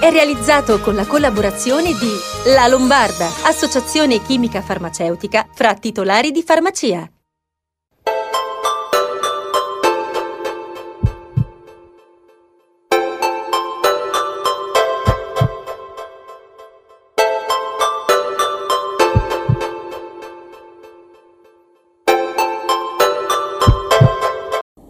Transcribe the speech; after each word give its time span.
è 0.00 0.10
realizzato 0.10 0.80
con 0.80 0.94
la 0.94 1.06
collaborazione 1.06 1.90
di 1.92 2.50
La 2.54 2.66
Lombarda, 2.68 3.26
associazione 3.44 4.22
chimica 4.22 4.62
farmaceutica 4.62 5.46
fra 5.52 5.74
titolari 5.74 6.30
di 6.30 6.42
farmacia. 6.42 7.06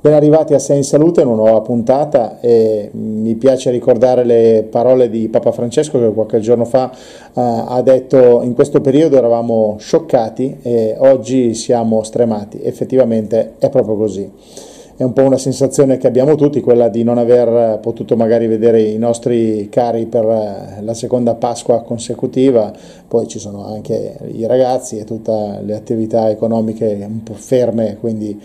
Ben 0.03 0.15
arrivati 0.15 0.55
a 0.55 0.59
Sei 0.59 0.79
in 0.79 0.85
Salute, 0.85 1.21
una 1.21 1.35
nuova 1.35 1.61
puntata 1.61 2.41
e 2.41 2.89
mi 2.95 3.35
piace 3.35 3.71
ricordare 3.71 4.25
le 4.25 4.67
parole 4.71 5.11
di 5.11 5.29
Papa 5.29 5.53
Francesco 5.53 5.99
che 5.99 6.11
qualche 6.15 6.41
giorno 6.41 6.65
fa 6.65 6.91
eh, 6.91 6.97
ha 7.35 7.83
detto 7.83 8.41
in 8.41 8.55
questo 8.55 8.81
periodo 8.81 9.19
eravamo 9.19 9.77
scioccati 9.79 10.57
e 10.63 10.97
oggi 11.01 11.53
siamo 11.53 12.03
stremati. 12.03 12.61
Effettivamente 12.63 13.57
è 13.59 13.69
proprio 13.69 13.97
così. 13.97 14.33
È 14.97 15.03
un 15.03 15.13
po' 15.13 15.23
una 15.23 15.37
sensazione 15.37 15.99
che 15.99 16.07
abbiamo 16.07 16.35
tutti, 16.35 16.63
quella 16.63 16.89
di 16.89 17.03
non 17.03 17.19
aver 17.19 17.79
potuto 17.81 18.17
magari 18.17 18.47
vedere 18.47 18.81
i 18.81 18.97
nostri 18.97 19.69
cari 19.71 20.07
per 20.07 20.79
la 20.81 20.95
seconda 20.95 21.35
Pasqua 21.35 21.83
consecutiva, 21.83 22.73
poi 23.07 23.27
ci 23.27 23.39
sono 23.39 23.67
anche 23.67 24.17
i 24.33 24.47
ragazzi 24.47 24.97
e 24.97 25.05
tutte 25.05 25.61
le 25.63 25.75
attività 25.75 26.31
economiche 26.31 26.99
un 27.07 27.23
po' 27.23 27.35
ferme, 27.35 27.99
quindi 28.01 28.39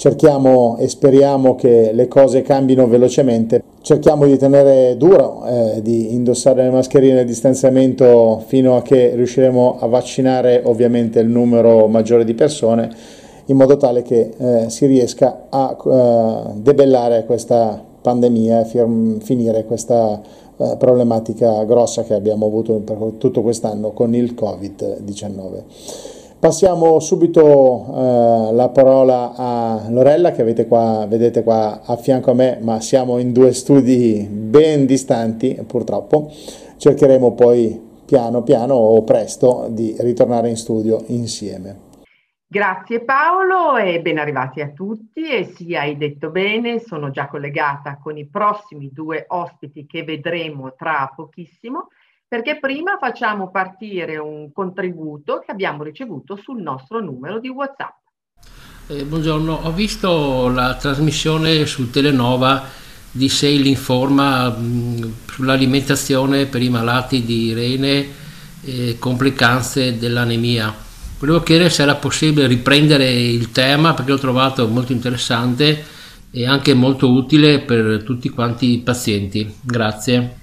cerchiamo 0.00 0.78
e 0.78 0.88
speriamo 0.88 1.54
che 1.56 1.90
le 1.92 2.08
cose 2.08 2.40
cambino 2.40 2.86
velocemente. 2.86 3.62
Cerchiamo 3.82 4.24
di 4.24 4.38
tenere 4.38 4.96
duro, 4.96 5.44
eh, 5.44 5.82
di 5.82 6.14
indossare 6.14 6.62
le 6.62 6.70
mascherine 6.70 7.18
e 7.18 7.20
il 7.20 7.26
distanziamento 7.26 8.42
fino 8.46 8.76
a 8.76 8.82
che 8.82 9.14
riusciremo 9.14 9.76
a 9.78 9.86
vaccinare 9.88 10.62
ovviamente 10.64 11.20
il 11.20 11.28
numero 11.28 11.86
maggiore 11.86 12.24
di 12.24 12.32
persone 12.32 12.88
in 13.44 13.56
modo 13.56 13.76
tale 13.76 14.00
che 14.00 14.30
eh, 14.38 14.70
si 14.70 14.86
riesca 14.86 15.48
a 15.50 15.76
eh, 15.76 16.52
debellare 16.54 17.26
questa 17.26 17.84
pandemia 18.00 18.64
e 18.64 19.18
finire 19.20 19.66
questa 19.66 20.18
eh, 20.56 20.76
problematica 20.78 21.62
grossa 21.64 22.04
che 22.04 22.14
abbiamo 22.14 22.46
avuto 22.46 22.76
per 22.76 22.96
tutto 23.18 23.42
quest'anno 23.42 23.90
con 23.90 24.14
il 24.14 24.34
Covid-19. 24.34 26.19
Passiamo 26.40 27.00
subito 27.00 27.84
eh, 28.50 28.54
la 28.54 28.70
parola 28.70 29.34
a 29.36 29.90
Lorella 29.90 30.32
che 30.32 30.66
qua, 30.66 31.04
vedete 31.06 31.42
qua 31.42 31.82
a 31.84 31.96
fianco 31.96 32.30
a 32.30 32.34
me, 32.34 32.58
ma 32.62 32.80
siamo 32.80 33.18
in 33.18 33.34
due 33.34 33.52
studi 33.52 34.26
ben 34.26 34.86
distanti 34.86 35.62
purtroppo. 35.66 36.32
Cercheremo 36.78 37.34
poi 37.34 37.78
piano 38.06 38.42
piano 38.42 38.72
o 38.72 39.04
presto 39.04 39.66
di 39.68 39.94
ritornare 39.98 40.48
in 40.48 40.56
studio 40.56 41.02
insieme. 41.08 41.88
Grazie 42.46 43.00
Paolo 43.04 43.76
e 43.76 44.00
ben 44.00 44.16
arrivati 44.16 44.62
a 44.62 44.70
tutti 44.70 45.28
e 45.28 45.44
sì, 45.44 45.76
hai 45.76 45.98
detto 45.98 46.30
bene, 46.30 46.80
sono 46.80 47.10
già 47.10 47.28
collegata 47.28 47.98
con 48.02 48.16
i 48.16 48.26
prossimi 48.26 48.88
due 48.90 49.26
ospiti 49.28 49.84
che 49.84 50.04
vedremo 50.04 50.72
tra 50.74 51.12
pochissimo 51.14 51.88
perché 52.30 52.60
prima 52.60 52.96
facciamo 52.96 53.50
partire 53.50 54.16
un 54.16 54.52
contributo 54.52 55.42
che 55.44 55.50
abbiamo 55.50 55.82
ricevuto 55.82 56.38
sul 56.40 56.62
nostro 56.62 57.00
numero 57.00 57.40
di 57.40 57.48
WhatsApp. 57.48 57.96
Eh, 58.86 59.04
buongiorno, 59.04 59.52
ho 59.64 59.72
visto 59.72 60.46
la 60.46 60.76
trasmissione 60.76 61.66
su 61.66 61.90
Telenova 61.90 62.68
di 63.10 63.28
Sail 63.28 63.66
Informa 63.66 64.48
mh, 64.48 65.12
sull'alimentazione 65.26 66.46
per 66.46 66.62
i 66.62 66.68
malati 66.68 67.24
di 67.24 67.52
rene 67.52 68.06
e 68.62 68.94
complicanze 69.00 69.98
dell'anemia. 69.98 70.72
Volevo 71.18 71.42
chiedere 71.42 71.68
se 71.68 71.82
era 71.82 71.96
possibile 71.96 72.46
riprendere 72.46 73.10
il 73.10 73.50
tema 73.50 73.92
perché 73.92 74.12
l'ho 74.12 74.18
trovato 74.18 74.68
molto 74.68 74.92
interessante 74.92 75.84
e 76.30 76.46
anche 76.46 76.74
molto 76.74 77.10
utile 77.10 77.58
per 77.58 78.04
tutti 78.04 78.28
quanti 78.28 78.74
i 78.74 78.78
pazienti. 78.78 79.52
Grazie. 79.62 80.39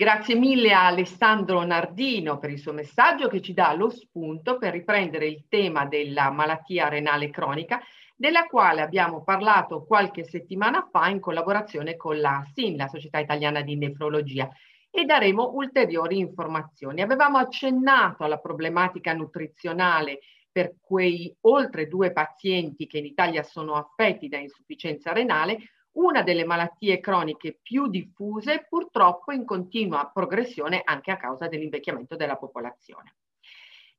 Grazie 0.00 0.36
mille 0.36 0.72
a 0.72 0.86
Alessandro 0.86 1.60
Nardino 1.64 2.38
per 2.38 2.50
il 2.50 2.60
suo 2.60 2.72
messaggio 2.72 3.26
che 3.26 3.40
ci 3.40 3.52
dà 3.52 3.72
lo 3.72 3.90
spunto 3.90 4.56
per 4.56 4.72
riprendere 4.72 5.26
il 5.26 5.46
tema 5.48 5.86
della 5.86 6.30
malattia 6.30 6.86
renale 6.86 7.30
cronica, 7.30 7.80
della 8.14 8.44
quale 8.44 8.80
abbiamo 8.80 9.24
parlato 9.24 9.84
qualche 9.84 10.22
settimana 10.22 10.86
fa 10.88 11.08
in 11.08 11.18
collaborazione 11.18 11.96
con 11.96 12.20
la 12.20 12.46
SIN, 12.54 12.76
la 12.76 12.86
Società 12.86 13.18
Italiana 13.18 13.62
di 13.62 13.74
Nefrologia, 13.74 14.48
e 14.88 15.04
daremo 15.04 15.50
ulteriori 15.54 16.18
informazioni. 16.18 17.02
Avevamo 17.02 17.38
accennato 17.38 18.22
alla 18.22 18.38
problematica 18.38 19.12
nutrizionale 19.14 20.20
per 20.52 20.76
quei 20.80 21.34
oltre 21.40 21.88
due 21.88 22.12
pazienti 22.12 22.86
che 22.86 22.98
in 22.98 23.04
Italia 23.04 23.42
sono 23.42 23.74
affetti 23.74 24.28
da 24.28 24.38
insufficienza 24.38 25.12
renale, 25.12 25.58
una 25.98 26.22
delle 26.22 26.44
malattie 26.44 27.00
croniche 27.00 27.58
più 27.60 27.88
diffuse, 27.88 28.66
purtroppo 28.68 29.32
in 29.32 29.44
continua 29.44 30.10
progressione 30.12 30.80
anche 30.84 31.10
a 31.10 31.16
causa 31.16 31.48
dell'invecchiamento 31.48 32.16
della 32.16 32.36
popolazione. 32.36 33.16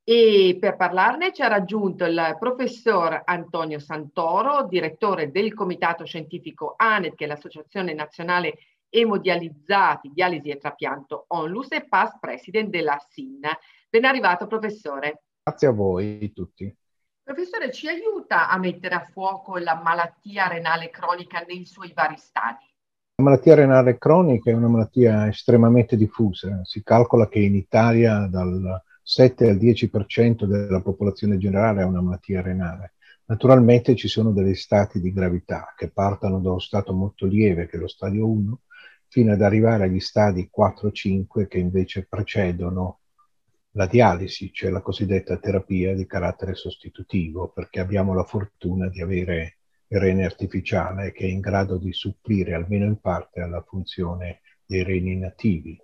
E 0.02 0.56
per 0.58 0.76
parlarne 0.76 1.32
ci 1.32 1.42
ha 1.42 1.48
raggiunto 1.48 2.04
il 2.04 2.36
professor 2.38 3.22
Antonio 3.24 3.78
Santoro, 3.78 4.66
direttore 4.66 5.30
del 5.30 5.52
Comitato 5.54 6.04
Scientifico 6.04 6.74
ANET, 6.76 7.14
che 7.14 7.24
è 7.24 7.28
l'Associazione 7.28 7.92
Nazionale 7.92 8.58
Emodializzati, 8.88 10.10
Dialisi 10.12 10.48
e 10.48 10.56
Trapianto 10.56 11.26
ONLUS 11.28 11.72
e 11.72 11.86
past 11.86 12.18
president 12.18 12.70
della 12.70 12.98
SIN. 12.98 13.40
Ben 13.88 14.04
arrivato 14.04 14.46
professore. 14.46 15.22
Grazie 15.42 15.68
a 15.68 15.72
voi 15.72 16.32
tutti. 16.32 16.74
Professore, 17.30 17.70
ci 17.70 17.86
aiuta 17.86 18.48
a 18.48 18.58
mettere 18.58 18.96
a 18.96 19.08
fuoco 19.08 19.56
la 19.58 19.80
malattia 19.80 20.48
renale 20.48 20.90
cronica 20.90 21.44
nei 21.46 21.64
suoi 21.64 21.92
vari 21.94 22.16
stadi? 22.16 22.64
La 23.14 23.22
malattia 23.22 23.54
renale 23.54 23.98
cronica 23.98 24.50
è 24.50 24.54
una 24.54 24.66
malattia 24.66 25.28
estremamente 25.28 25.96
diffusa. 25.96 26.64
Si 26.64 26.82
calcola 26.82 27.28
che 27.28 27.38
in 27.38 27.54
Italia 27.54 28.26
dal 28.28 28.82
7 29.04 29.48
al 29.48 29.58
10% 29.58 30.42
della 30.42 30.80
popolazione 30.80 31.38
generale 31.38 31.82
ha 31.82 31.86
una 31.86 32.00
malattia 32.00 32.42
renale. 32.42 32.94
Naturalmente 33.26 33.94
ci 33.94 34.08
sono 34.08 34.32
degli 34.32 34.56
stati 34.56 35.00
di 35.00 35.12
gravità 35.12 35.72
che 35.76 35.88
partono 35.88 36.40
da 36.40 36.48
uno 36.48 36.58
stato 36.58 36.92
molto 36.92 37.26
lieve, 37.26 37.68
che 37.68 37.76
è 37.76 37.78
lo 37.80 37.86
stadio 37.86 38.28
1, 38.28 38.60
fino 39.06 39.32
ad 39.32 39.40
arrivare 39.40 39.84
agli 39.84 40.00
stadi 40.00 40.50
4-5 40.52 41.46
che 41.46 41.58
invece 41.58 42.08
precedono 42.10 42.99
la 43.72 43.86
dialisi, 43.86 44.52
cioè 44.52 44.70
la 44.70 44.80
cosiddetta 44.80 45.36
terapia 45.38 45.94
di 45.94 46.06
carattere 46.06 46.54
sostitutivo, 46.54 47.48
perché 47.48 47.80
abbiamo 47.80 48.14
la 48.14 48.24
fortuna 48.24 48.88
di 48.88 49.00
avere 49.00 49.58
il 49.88 49.98
rene 49.98 50.24
artificiale 50.24 51.12
che 51.12 51.24
è 51.24 51.28
in 51.28 51.40
grado 51.40 51.76
di 51.76 51.92
supplire 51.92 52.54
almeno 52.54 52.84
in 52.84 53.00
parte 53.00 53.40
alla 53.40 53.62
funzione 53.62 54.40
dei 54.64 54.82
reni 54.82 55.16
nativi. 55.16 55.78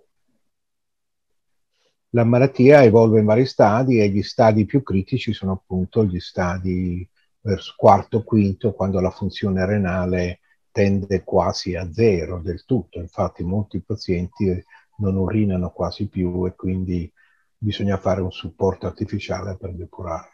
La 2.11 2.23
malattia 2.23 2.83
evolve 2.83 3.19
in 3.19 3.25
vari 3.25 3.45
stadi 3.45 3.99
e 3.99 4.09
gli 4.09 4.23
stadi 4.23 4.65
più 4.65 4.81
critici 4.81 5.33
sono 5.33 5.51
appunto 5.51 6.05
gli 6.05 6.19
stadi 6.19 7.07
verso 7.41 7.73
quarto, 7.77 8.23
quinto, 8.23 8.73
quando 8.73 8.99
la 9.01 9.11
funzione 9.11 9.65
renale 9.65 10.39
tende 10.71 11.23
quasi 11.23 11.75
a 11.75 11.91
zero 11.91 12.39
del 12.39 12.63
tutto. 12.65 12.99
Infatti 12.99 13.43
molti 13.43 13.81
pazienti 13.81 14.63
non 14.97 15.17
urinano 15.17 15.71
quasi 15.71 16.07
più 16.07 16.45
e 16.45 16.55
quindi 16.55 17.11
bisogna 17.57 17.97
fare 17.97 18.21
un 18.21 18.31
supporto 18.31 18.85
artificiale 18.85 19.57
per 19.57 19.73
depurare. 19.73 20.31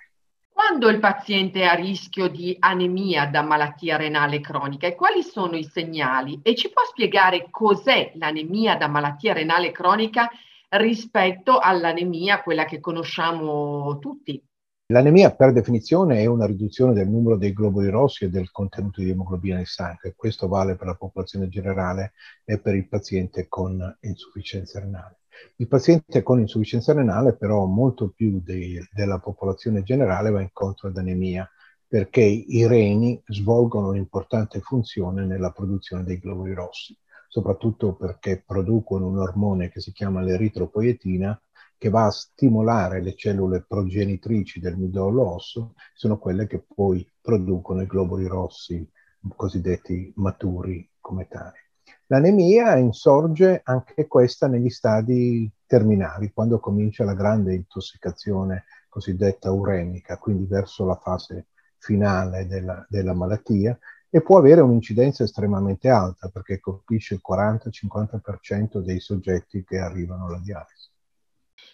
Quando 0.51 0.89
il 0.89 0.99
paziente 0.99 1.61
è 1.61 1.65
a 1.65 1.73
rischio 1.73 2.27
di 2.27 2.55
anemia 2.59 3.25
da 3.25 3.41
malattia 3.41 3.97
renale 3.97 4.39
cronica 4.39 4.87
e 4.87 4.95
quali 4.95 5.23
sono 5.23 5.55
i 5.55 5.63
segnali? 5.63 6.39
E 6.43 6.55
ci 6.55 6.69
può 6.69 6.83
spiegare 6.83 7.47
cos'è 7.49 8.11
l'anemia 8.15 8.75
da 8.75 8.87
malattia 8.87 9.33
renale 9.33 9.71
cronica 9.71 10.29
rispetto 10.69 11.59
all'anemia, 11.59 12.41
quella 12.41 12.65
che 12.65 12.79
conosciamo 12.79 13.97
tutti? 13.99 14.41
L'anemia 14.87 15.33
per 15.33 15.53
definizione 15.53 16.19
è 16.19 16.25
una 16.25 16.45
riduzione 16.45 16.93
del 16.93 17.09
numero 17.09 17.37
dei 17.37 17.53
globuli 17.53 17.89
rossi 17.89 18.25
e 18.25 18.29
del 18.29 18.51
contenuto 18.51 19.01
di 19.01 19.09
emoglobina 19.09 19.55
nel 19.55 19.65
sangue. 19.65 20.13
Questo 20.15 20.47
vale 20.47 20.75
per 20.75 20.87
la 20.87 20.95
popolazione 20.95 21.47
generale 21.49 22.13
e 22.45 22.59
per 22.59 22.75
il 22.75 22.87
paziente 22.87 23.47
con 23.47 23.97
insufficienza 24.01 24.79
renale. 24.79 25.22
Il 25.57 25.67
paziente 25.67 26.23
con 26.23 26.39
insufficienza 26.39 26.93
renale 26.93 27.35
però 27.35 27.65
molto 27.65 28.09
più 28.09 28.41
di, 28.43 28.79
della 28.91 29.19
popolazione 29.19 29.83
generale 29.83 30.29
va 30.29 30.41
incontro 30.41 30.87
ad 30.87 30.97
anemia 30.97 31.49
perché 31.87 32.21
i 32.21 32.65
reni 32.65 33.21
svolgono 33.27 33.89
un'importante 33.89 34.61
funzione 34.61 35.25
nella 35.25 35.51
produzione 35.51 36.03
dei 36.03 36.17
globuli 36.17 36.53
rossi, 36.53 36.97
soprattutto 37.27 37.93
perché 37.93 38.43
producono 38.45 39.07
un 39.07 39.19
ormone 39.19 39.69
che 39.69 39.79
si 39.79 39.91
chiama 39.91 40.21
l'eritropoietina 40.21 41.39
che 41.77 41.89
va 41.89 42.05
a 42.05 42.11
stimolare 42.11 43.01
le 43.01 43.13
cellule 43.13 43.63
progenitrici 43.67 44.59
del 44.59 44.77
midollo 44.77 45.33
osso, 45.33 45.73
sono 45.93 46.17
quelle 46.17 46.47
che 46.47 46.65
poi 46.73 47.07
producono 47.21 47.81
i 47.81 47.87
globuli 47.87 48.25
rossi 48.25 48.89
cosiddetti 49.35 50.11
maturi 50.15 50.89
come 50.99 51.27
tali. 51.27 51.62
L'anemia 52.07 52.75
insorge 52.77 53.61
anche 53.63 54.07
questa 54.07 54.47
negli 54.47 54.69
stadi 54.69 55.49
terminali, 55.65 56.31
quando 56.33 56.59
comincia 56.59 57.03
la 57.03 57.13
grande 57.13 57.53
intossicazione 57.55 58.65
cosiddetta 58.89 59.51
uremica, 59.51 60.17
quindi 60.17 60.45
verso 60.45 60.85
la 60.85 60.95
fase 60.95 61.47
finale 61.77 62.45
della, 62.45 62.85
della 62.87 63.13
malattia, 63.13 63.77
e 64.15 64.21
può 64.21 64.37
avere 64.37 64.61
un'incidenza 64.61 65.23
estremamente 65.23 65.89
alta 65.89 66.29
perché 66.29 66.59
colpisce 66.59 67.15
il 67.15 67.21
40-50% 67.27 68.77
dei 68.77 68.99
soggetti 68.99 69.63
che 69.63 69.79
arrivano 69.79 70.27
alla 70.27 70.37
dialisi. 70.37 70.91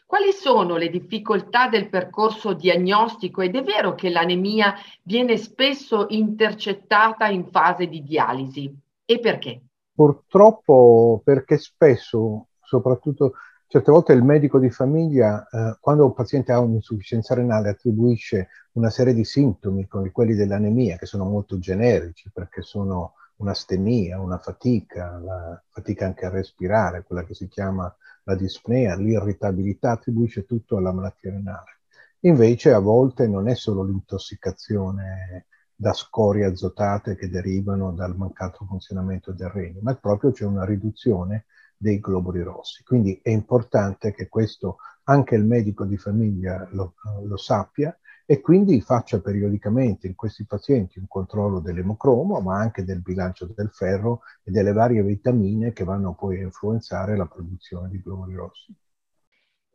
Quali 0.05 0.31
sono 0.31 0.77
le 0.77 0.89
difficoltà 0.89 1.67
del 1.67 1.89
percorso 1.89 2.53
diagnostico 2.53 3.41
ed 3.41 3.55
è 3.55 3.63
vero 3.63 3.93
che 3.93 4.09
l'anemia 4.09 4.73
viene 5.03 5.35
spesso 5.35 6.05
intercettata 6.09 7.27
in 7.27 7.45
fase 7.51 7.87
di 7.87 8.01
dialisi 8.01 8.73
e 9.05 9.19
perché? 9.19 9.61
Purtroppo 9.99 11.19
perché 11.25 11.57
spesso, 11.57 12.47
soprattutto 12.61 13.33
certe 13.67 13.91
volte 13.91 14.13
il 14.13 14.23
medico 14.23 14.57
di 14.57 14.69
famiglia, 14.69 15.45
eh, 15.49 15.77
quando 15.81 16.05
un 16.05 16.13
paziente 16.13 16.53
ha 16.53 16.59
un'insufficienza 16.61 17.35
renale, 17.35 17.67
attribuisce 17.67 18.47
una 18.75 18.89
serie 18.89 19.13
di 19.13 19.25
sintomi 19.25 19.87
come 19.87 20.11
quelli 20.11 20.35
dell'anemia, 20.35 20.95
che 20.95 21.05
sono 21.05 21.25
molto 21.25 21.59
generici 21.59 22.31
perché 22.33 22.61
sono 22.61 23.15
un'astemia, 23.39 24.21
una 24.21 24.37
fatica, 24.37 25.19
la 25.21 25.61
fatica 25.67 26.05
anche 26.05 26.25
a 26.25 26.29
respirare, 26.29 27.03
quella 27.03 27.25
che 27.25 27.33
si 27.33 27.49
chiama 27.49 27.93
la 28.23 28.35
dispnea, 28.35 28.95
l'irritabilità, 28.95 29.91
attribuisce 29.91 30.45
tutto 30.45 30.77
alla 30.77 30.93
malattia 30.93 31.31
renale. 31.31 31.81
Invece 32.21 32.71
a 32.71 32.79
volte 32.79 33.27
non 33.27 33.49
è 33.49 33.53
solo 33.53 33.83
l'intossicazione 33.83 35.47
da 35.81 35.93
scorie 35.93 36.43
azotate 36.43 37.15
che 37.15 37.29
derivano 37.29 37.93
dal 37.93 38.13
mancato 38.17 38.65
funzionamento 38.65 39.31
del 39.31 39.47
rene, 39.47 39.79
ma 39.81 39.95
proprio 39.95 40.31
c'è 40.31 40.43
una 40.43 40.65
riduzione 40.65 41.45
dei 41.77 42.01
globuli 42.01 42.41
rossi. 42.41 42.83
Quindi 42.83 43.17
è 43.23 43.29
importante 43.29 44.13
che 44.13 44.27
questo 44.27 44.79
anche 45.05 45.35
il 45.35 45.45
medico 45.45 45.85
di 45.85 45.95
famiglia 45.95 46.67
lo, 46.71 46.95
lo 47.23 47.37
sappia 47.37 47.97
e 48.25 48.41
quindi 48.41 48.81
faccia 48.81 49.21
periodicamente 49.21 50.05
in 50.05 50.15
questi 50.15 50.45
pazienti 50.45 50.99
un 50.99 51.07
controllo 51.07 51.61
dell'emocromo, 51.61 52.41
ma 52.41 52.59
anche 52.59 52.83
del 52.83 53.01
bilancio 53.01 53.45
del 53.45 53.69
ferro 53.71 54.23
e 54.43 54.51
delle 54.51 54.73
varie 54.73 55.01
vitamine 55.01 55.71
che 55.71 55.85
vanno 55.85 56.13
poi 56.13 56.41
a 56.41 56.43
influenzare 56.43 57.15
la 57.15 57.25
produzione 57.25 57.87
di 57.87 58.01
globuli 58.01 58.35
rossi. 58.35 58.75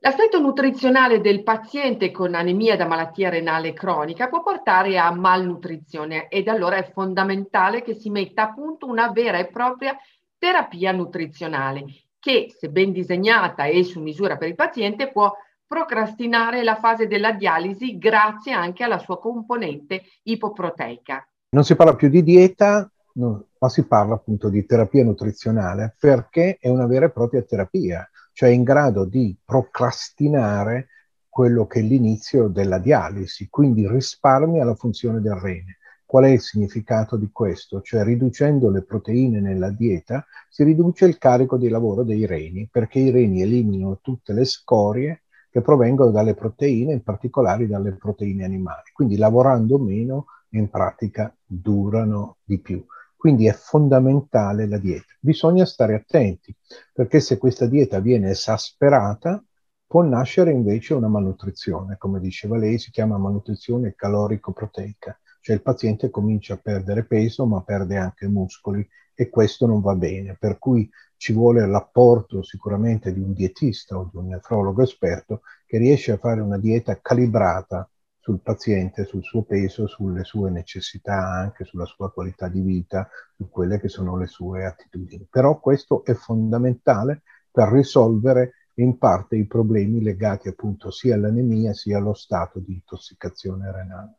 L'aspetto 0.05 0.39
nutrizionale 0.39 1.23
del 1.23 1.43
paziente 1.43 2.11
con 2.11 2.35
anemia 2.35 2.77
da 2.77 2.87
malattia 2.87 3.31
renale 3.31 3.73
cronica 3.73 4.29
può 4.29 4.43
portare 4.43 4.99
a 4.99 5.11
malnutrizione 5.11 6.29
ed 6.29 6.49
allora 6.49 6.77
è 6.77 6.91
fondamentale 6.93 7.81
che 7.81 7.95
si 7.95 8.11
metta 8.11 8.43
a 8.43 8.53
punto 8.53 8.85
una 8.85 9.11
vera 9.13 9.39
e 9.39 9.47
propria 9.47 9.97
terapia 10.37 10.93
nutrizionale 10.93 11.87
che, 12.19 12.53
se 12.55 12.69
ben 12.69 12.93
disegnata 12.93 13.65
e 13.65 13.83
su 13.83 14.03
misura 14.03 14.37
per 14.37 14.49
il 14.49 14.55
paziente, 14.55 15.11
può 15.11 15.33
procrastinare 15.67 16.63
la 16.63 16.77
fase 16.77 17.07
della 17.07 17.33
dialisi 17.33 17.97
grazie 17.97 18.53
anche 18.53 18.85
alla 18.85 18.99
sua 18.99 19.19
componente 19.19 20.03
ipoproteica. 20.25 21.27
Non 21.49 21.65
si 21.65 21.75
parla 21.77 21.95
più 21.95 22.11
di 22.11 22.23
dieta, 22.23 22.93
ma 23.17 23.69
si 23.69 23.87
parla 23.87 24.15
appunto 24.15 24.49
di 24.49 24.67
terapia 24.67 25.05
nutrizionale 25.05 25.95
perché 25.99 26.59
è 26.61 26.69
una 26.69 26.87
vera 26.87 27.07
e 27.07 27.11
propria 27.11 27.43
terapia 27.43 28.09
cioè 28.35 28.49
in 28.51 28.65
grado 28.65 29.05
di 29.05 29.35
procrastinare 29.43 30.89
quello 31.29 31.67
che 31.67 31.81
è 31.81 31.83
l'inizio 31.83 32.49
della 32.49 32.79
dialisi, 32.79 33.49
quindi 33.49 33.89
risparmia 33.89 34.65
la 34.65 34.75
funzione 34.75 35.21
del 35.21 35.35
rene. 35.35 35.79
Qual 36.05 36.25
è 36.25 36.29
il 36.29 36.41
significato 36.41 37.17
di 37.17 37.31
questo? 37.33 37.81
Cioè 37.81 38.05
riducendo 38.05 38.71
le 38.71 38.83
proteine 38.83 39.41
nella 39.41 39.71
dieta 39.71 40.25
si 40.49 40.63
riduce 40.63 41.07
il 41.07 41.17
carico 41.19 41.57
di 41.57 41.69
lavoro 41.69 42.03
dei 42.03 42.27
reni, 42.27 42.69
perché 42.71 42.99
i 42.99 43.11
reni 43.11 43.43
eliminano 43.43 43.99
tutte 44.01 44.33
le 44.33 44.45
scorie 44.45 45.23
che 45.51 45.61
provengono 45.61 46.11
dalle 46.11 46.35
proteine, 46.35 46.93
in 46.93 47.03
particolare 47.03 47.67
dalle 47.67 47.93
proteine 47.93 48.45
animali. 48.45 48.91
Quindi 48.93 49.17
lavorando 49.17 49.79
meno, 49.79 50.27
in 50.51 50.69
pratica 50.71 51.35
durano 51.45 52.37
di 52.45 52.61
più. 52.61 52.85
Quindi 53.25 53.47
è 53.47 53.55
fondamentale 53.55 54.67
la 54.67 54.77
dieta. 54.77 55.15
Bisogna 55.19 55.65
stare 55.65 55.95
attenti 55.95 56.55
perché 56.93 57.21
se 57.21 57.39
questa 57.39 57.65
dieta 57.65 57.99
viene 57.99 58.29
esasperata 58.29 59.43
può 59.87 60.03
nascere 60.03 60.51
invece 60.51 60.93
una 60.93 61.09
malnutrizione, 61.09 61.97
come 61.97 62.21
diceva 62.21 62.59
lei, 62.59 62.79
si 62.79 62.91
chiama 62.91 63.17
malnutrizione 63.17 63.95
calorico-proteica, 63.95 65.19
cioè 65.41 65.57
il 65.57 65.63
paziente 65.63 66.11
comincia 66.11 66.53
a 66.53 66.59
perdere 66.59 67.07
peso 67.07 67.47
ma 67.47 67.63
perde 67.63 67.97
anche 67.97 68.29
muscoli 68.29 68.87
e 69.15 69.31
questo 69.31 69.65
non 69.65 69.81
va 69.81 69.95
bene, 69.95 70.37
per 70.39 70.59
cui 70.59 70.87
ci 71.17 71.33
vuole 71.33 71.67
l'apporto 71.67 72.43
sicuramente 72.43 73.11
di 73.11 73.21
un 73.21 73.33
dietista 73.33 73.97
o 73.97 74.07
di 74.13 74.19
un 74.19 74.27
nefrologo 74.27 74.83
esperto 74.83 75.41
che 75.65 75.79
riesce 75.79 76.13
a 76.13 76.19
fare 76.19 76.43
una 76.43 76.59
dieta 76.59 77.01
calibrata 77.01 77.89
sul 78.25 78.41
paziente, 78.41 79.05
sul 79.05 79.23
suo 79.23 79.43
peso, 79.43 79.87
sulle 79.87 80.25
sue 80.25 80.49
necessità, 80.51 81.29
anche 81.29 81.65
sulla 81.65 81.85
sua 81.85 82.11
qualità 82.11 82.49
di 82.49 82.63
vita, 82.63 83.07
su 83.37 83.51
quelle 83.51 83.79
che 83.79 83.89
sono 83.89 84.17
le 84.17 84.27
sue 84.29 84.65
attitudini. 84.65 85.27
Però 85.29 85.61
questo 85.61 86.07
è 86.07 86.15
fondamentale 86.15 87.21
per 87.51 87.69
risolvere 87.69 88.71
in 88.77 88.97
parte 88.97 89.37
i 89.37 89.47
problemi 89.47 90.03
legati 90.03 90.49
appunto 90.49 90.91
sia 90.91 91.17
all'anemia 91.17 91.75
sia 91.75 91.99
allo 91.99 92.15
stato 92.15 92.61
di 92.61 92.73
intossicazione 92.73 93.71
renale. 93.71 94.15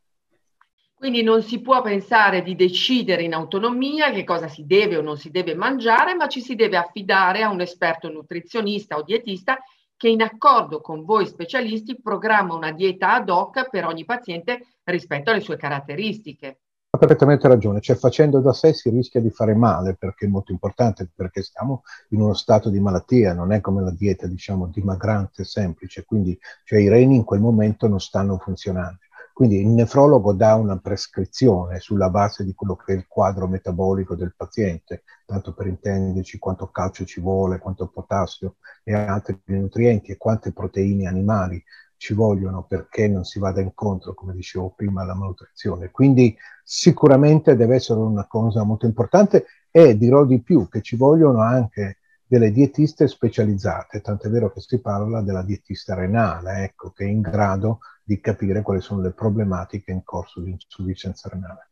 Quindi 0.93 1.23
non 1.23 1.41
si 1.41 1.59
può 1.59 1.81
pensare 1.81 2.43
di 2.43 2.55
decidere 2.55 3.23
in 3.23 3.33
autonomia 3.33 4.11
che 4.11 4.23
cosa 4.23 4.47
si 4.47 4.67
deve 4.67 4.97
o 4.97 5.01
non 5.01 5.17
si 5.17 5.31
deve 5.31 5.55
mangiare, 5.55 6.13
ma 6.13 6.27
ci 6.27 6.41
si 6.41 6.53
deve 6.53 6.77
affidare 6.77 7.41
a 7.41 7.49
un 7.49 7.59
esperto 7.59 8.07
nutrizionista 8.11 8.97
o 8.97 9.01
dietista 9.01 9.57
che 9.97 10.09
in 10.09 10.21
accordo 10.21 10.81
con 10.81 11.03
voi 11.03 11.25
specialisti 11.25 11.99
programma 12.01 12.53
una 12.53 12.71
dieta 12.71 13.13
ad 13.13 13.29
hoc 13.29 13.69
per 13.69 13.85
ogni 13.85 14.05
paziente 14.05 14.65
rispetto 14.83 15.31
alle 15.31 15.39
sue 15.39 15.57
caratteristiche. 15.57 16.59
Ha 16.95 16.97
perfettamente 16.97 17.49
ragione, 17.49 17.81
cioè 17.81 17.97
facendo 17.97 18.39
da 18.39 18.53
sé 18.53 18.73
si 18.73 18.89
rischia 18.89 19.19
di 19.19 19.29
fare 19.29 19.53
male 19.53 19.95
perché 19.95 20.25
è 20.25 20.29
molto 20.29 20.53
importante, 20.53 21.09
perché 21.13 21.41
siamo 21.41 21.83
in 22.09 22.21
uno 22.21 22.33
stato 22.33 22.69
di 22.69 22.79
malattia, 22.79 23.33
non 23.33 23.51
è 23.51 23.59
come 23.59 23.81
la 23.81 23.91
dieta 23.91 24.27
diciamo 24.27 24.67
dimagrante 24.67 25.43
semplice, 25.43 26.05
quindi 26.05 26.37
cioè, 26.63 26.79
i 26.79 26.87
reni 26.87 27.15
in 27.17 27.25
quel 27.25 27.41
momento 27.41 27.89
non 27.89 27.99
stanno 27.99 28.37
funzionando. 28.37 28.99
Quindi 29.35 29.59
il 29.59 29.67
nefrologo 29.67 30.31
dà 30.31 30.55
una 30.55 30.77
prescrizione 30.77 31.81
sulla 31.81 32.09
base 32.09 32.45
di 32.45 32.53
quello 32.53 32.77
che 32.77 32.93
è 32.93 32.95
il 32.95 33.05
quadro 33.05 33.49
metabolico 33.49 34.15
del 34.15 34.33
paziente, 34.33 35.03
tanto 35.25 35.53
per 35.53 35.67
intenderci 35.67 36.39
quanto 36.39 36.67
calcio 36.67 37.03
ci 37.03 37.19
vuole, 37.19 37.59
quanto 37.59 37.89
potassio 37.89 38.55
e 38.81 38.93
altri 38.93 39.37
nutrienti 39.47 40.13
e 40.13 40.15
quante 40.15 40.53
proteine 40.53 41.05
animali 41.05 41.61
ci 41.97 42.13
vogliono 42.13 42.63
perché 42.63 43.09
non 43.09 43.25
si 43.25 43.39
vada 43.39 43.59
incontro, 43.59 44.13
come 44.13 44.33
dicevo 44.33 44.69
prima, 44.73 45.01
alla 45.01 45.15
malnutrizione. 45.15 45.91
Quindi 45.91 46.33
sicuramente 46.63 47.57
deve 47.57 47.75
essere 47.75 47.99
una 47.99 48.27
cosa 48.27 48.63
molto 48.63 48.85
importante 48.85 49.47
e 49.69 49.97
dirò 49.97 50.23
di 50.23 50.41
più 50.41 50.69
che 50.69 50.81
ci 50.81 50.95
vogliono 50.95 51.41
anche 51.41 51.97
delle 52.25 52.51
dietiste 52.51 53.05
specializzate, 53.09 53.99
tant'è 53.99 54.29
vero 54.29 54.49
che 54.49 54.61
si 54.61 54.79
parla 54.79 55.21
della 55.21 55.43
dietista 55.43 55.93
renale, 55.93 56.63
ecco, 56.63 56.91
che 56.91 57.03
è 57.03 57.09
in 57.09 57.19
grado 57.19 57.79
di 58.05 58.21
capire 58.21 58.61
quali 58.61 58.81
sono 58.81 59.01
le 59.01 59.11
problematiche 59.11 59.91
in 59.91 60.03
corso 60.03 60.39
di 60.39 60.51
insufficienza 60.51 61.27
renale. 61.27 61.69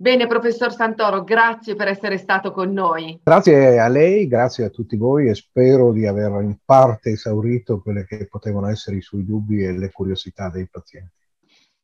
Bene, 0.00 0.26
professor 0.26 0.72
Santoro, 0.72 1.24
grazie 1.24 1.74
per 1.74 1.88
essere 1.88 2.18
stato 2.18 2.52
con 2.52 2.72
noi. 2.72 3.20
Grazie 3.22 3.80
a 3.80 3.88
lei, 3.88 4.28
grazie 4.28 4.64
a 4.64 4.68
tutti 4.68 4.96
voi 4.96 5.28
e 5.28 5.34
spero 5.34 5.92
di 5.92 6.06
aver 6.06 6.42
in 6.42 6.58
parte 6.64 7.10
esaurito 7.10 7.80
quelle 7.80 8.04
che 8.04 8.26
potevano 8.26 8.68
essere 8.68 8.96
i 8.96 9.00
suoi 9.00 9.24
dubbi 9.24 9.64
e 9.64 9.72
le 9.72 9.90
curiosità 9.90 10.50
dei 10.50 10.68
pazienti. 10.68 11.16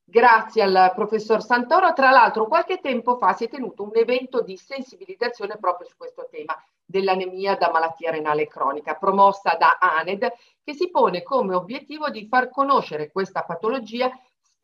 Grazie 0.05 0.63
al 0.63 0.93
professor 0.95 1.43
Santoro. 1.43 1.93
Tra 1.93 2.11
l'altro, 2.11 2.47
qualche 2.47 2.79
tempo 2.81 3.17
fa 3.17 3.33
si 3.33 3.45
è 3.45 3.49
tenuto 3.49 3.83
un 3.83 3.93
evento 3.95 4.43
di 4.43 4.57
sensibilizzazione 4.57 5.57
proprio 5.59 5.89
su 5.89 5.97
questo 5.97 6.29
tema 6.31 6.55
dell'anemia 6.85 7.57
da 7.57 7.71
malattia 7.71 8.11
renale 8.11 8.47
cronica, 8.47 8.95
promossa 8.95 9.57
da 9.59 9.79
ANED, 9.81 10.33
che 10.63 10.75
si 10.75 10.91
pone 10.91 11.23
come 11.23 11.55
obiettivo 11.55 12.11
di 12.11 12.27
far 12.29 12.51
conoscere 12.51 13.11
questa 13.11 13.43
patologia 13.43 14.11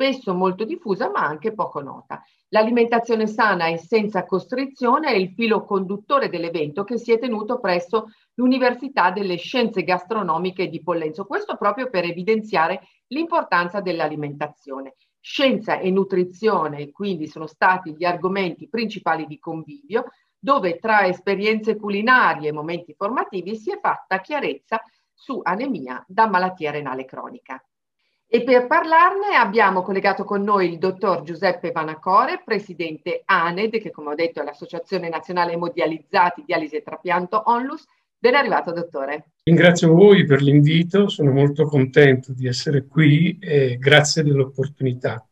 spesso 0.00 0.33
molto 0.33 0.65
diffusa 0.65 1.11
ma 1.11 1.21
anche 1.21 1.53
poco 1.53 1.83
nota. 1.83 2.23
L'alimentazione 2.49 3.27
sana 3.27 3.67
e 3.67 3.77
senza 3.77 4.25
costrizione 4.25 5.09
è 5.09 5.15
il 5.15 5.33
filo 5.35 5.62
conduttore 5.65 6.31
dell'evento 6.31 6.85
che 6.85 6.97
si 6.97 7.12
è 7.12 7.19
tenuto 7.19 7.61
presso 7.61 8.07
l'Università 8.35 9.11
delle 9.11 9.37
Scienze 9.37 9.85
Gastronomiche 9.85 10.69
di 10.69 10.83
Pollenzo, 10.83 11.27
questo 11.27 11.57
proprio 11.57 11.91
per 11.91 12.05
evidenziare 12.05 12.81
l'importanza 13.09 13.81
dell'alimentazione. 13.81 14.95
Scienza 15.21 15.79
e 15.79 15.91
nutrizione 15.91 16.91
quindi 16.91 17.27
sono 17.27 17.47
stati 17.47 17.95
gli 17.95 18.05
argomenti 18.05 18.71
principali 18.71 19.27
di 19.27 19.39
convivio, 19.39 20.07
dove 20.40 20.78
tra 20.78 21.06
esperienze 21.06 21.76
culinarie 21.76 22.49
e 22.49 22.52
momenti 22.52 22.94
formativi 22.94 23.54
si 23.56 23.70
è 23.70 23.78
fatta 23.80 24.20
chiarezza 24.20 24.82
su 25.12 25.38
anemia 25.42 26.02
da 26.09 26.26
malattia 26.26 26.70
renale 26.70 27.04
cronica. 27.04 27.62
E 28.32 28.42
per 28.42 28.66
parlarne 28.66 29.35
abbiamo 29.37 29.82
collegato 29.82 30.25
con 30.25 30.42
noi 30.42 30.70
il 30.70 30.78
dottor 30.78 31.23
Giuseppe 31.23 31.73
Vanacore, 31.73 32.42
presidente 32.44 33.23
ANED, 33.25 33.80
che 33.80 33.90
come 33.90 34.11
ho 34.11 34.14
detto 34.14 34.40
è 34.40 34.44
l'Associazione 34.44 35.09
Nazionale 35.09 35.56
Modializzati 35.56 36.44
Dialisi 36.47 36.76
e 36.76 36.82
Trapianto 36.82 37.42
Onlus. 37.47 37.85
Ben 38.16 38.37
arrivato, 38.37 38.70
dottore. 38.70 39.32
Ringrazio 39.42 39.92
voi 39.92 40.25
per 40.26 40.42
l'invito, 40.42 41.09
sono 41.09 41.32
molto 41.32 41.64
contento 41.64 42.32
di 42.32 42.47
essere 42.47 42.87
qui 42.87 43.37
e 43.40 43.76
grazie 43.78 44.23
dell'opportunità. 44.23 45.25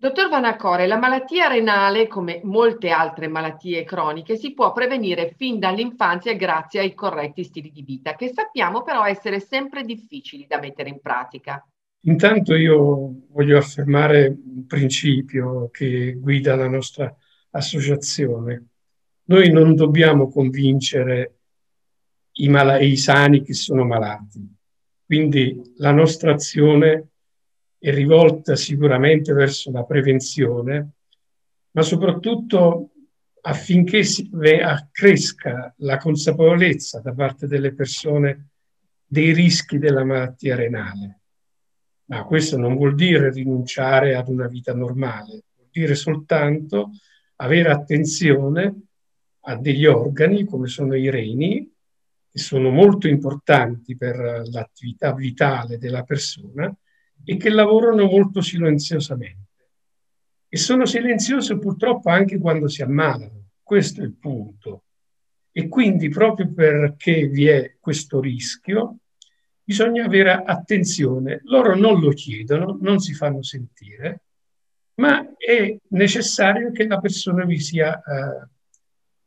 Dottor 0.00 0.30
Vanacore, 0.30 0.86
la 0.86 0.96
malattia 0.96 1.46
renale, 1.46 2.06
come 2.06 2.40
molte 2.42 2.88
altre 2.88 3.28
malattie 3.28 3.84
croniche, 3.84 4.34
si 4.38 4.54
può 4.54 4.72
prevenire 4.72 5.34
fin 5.36 5.58
dall'infanzia 5.58 6.32
grazie 6.36 6.80
ai 6.80 6.94
corretti 6.94 7.44
stili 7.44 7.70
di 7.70 7.82
vita, 7.82 8.14
che 8.14 8.32
sappiamo 8.32 8.82
però 8.82 9.04
essere 9.04 9.40
sempre 9.40 9.84
difficili 9.84 10.46
da 10.48 10.58
mettere 10.58 10.88
in 10.88 11.00
pratica. 11.02 11.62
Intanto 12.04 12.54
io 12.54 13.26
voglio 13.28 13.58
affermare 13.58 14.34
un 14.42 14.64
principio 14.64 15.68
che 15.70 16.14
guida 16.14 16.56
la 16.56 16.68
nostra 16.68 17.14
associazione. 17.50 18.68
Noi 19.24 19.50
non 19.50 19.74
dobbiamo 19.74 20.30
convincere 20.30 21.40
i, 22.38 22.48
mal- 22.48 22.82
i 22.82 22.96
sani 22.96 23.42
che 23.42 23.52
sono 23.52 23.84
malati. 23.84 24.50
Quindi 25.04 25.74
la 25.76 25.92
nostra 25.92 26.32
azione 26.32 27.08
è 27.82 27.90
rivolta 27.94 28.56
sicuramente 28.56 29.32
verso 29.32 29.70
la 29.70 29.84
prevenzione, 29.84 30.90
ma 31.70 31.80
soprattutto 31.80 32.90
affinché 33.40 34.04
si 34.04 34.28
accresca 34.62 35.72
la 35.78 35.96
consapevolezza 35.96 37.00
da 37.00 37.14
parte 37.14 37.46
delle 37.46 37.72
persone 37.72 38.48
dei 39.06 39.32
rischi 39.32 39.78
della 39.78 40.04
malattia 40.04 40.56
renale. 40.56 41.20
Ma 42.10 42.22
questo 42.24 42.58
non 42.58 42.76
vuol 42.76 42.94
dire 42.94 43.32
rinunciare 43.32 44.14
ad 44.14 44.28
una 44.28 44.46
vita 44.46 44.74
normale, 44.74 45.44
vuol 45.56 45.68
dire 45.70 45.94
soltanto 45.94 46.90
avere 47.36 47.70
attenzione 47.70 48.82
a 49.44 49.56
degli 49.56 49.86
organi 49.86 50.44
come 50.44 50.66
sono 50.66 50.94
i 50.94 51.08
reni, 51.08 51.66
che 52.30 52.38
sono 52.38 52.68
molto 52.68 53.08
importanti 53.08 53.96
per 53.96 54.42
l'attività 54.50 55.14
vitale 55.14 55.78
della 55.78 56.02
persona 56.02 56.76
e 57.24 57.36
che 57.36 57.50
lavorano 57.50 58.06
molto 58.06 58.40
silenziosamente. 58.40 59.38
E 60.48 60.56
sono 60.56 60.84
silenziosi 60.84 61.56
purtroppo 61.58 62.10
anche 62.10 62.38
quando 62.38 62.68
si 62.68 62.82
ammalano, 62.82 63.50
questo 63.62 64.00
è 64.00 64.04
il 64.04 64.14
punto. 64.14 64.84
E 65.52 65.68
quindi 65.68 66.08
proprio 66.08 66.52
perché 66.52 67.26
vi 67.26 67.46
è 67.46 67.76
questo 67.78 68.20
rischio, 68.20 68.98
bisogna 69.62 70.04
avere 70.04 70.32
attenzione. 70.32 71.40
Loro 71.44 71.76
non 71.76 72.00
lo 72.00 72.10
chiedono, 72.10 72.76
non 72.80 72.98
si 72.98 73.14
fanno 73.14 73.42
sentire, 73.42 74.22
ma 74.94 75.24
è 75.36 75.76
necessario 75.88 76.72
che 76.72 76.86
la 76.86 77.00
persona 77.00 77.44
vi, 77.44 77.58
sia, 77.58 77.94
uh, 77.94 78.48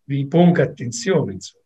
vi 0.03 0.25
ponga 0.27 0.63
attenzione. 0.63 1.33
Insomma. 1.33 1.62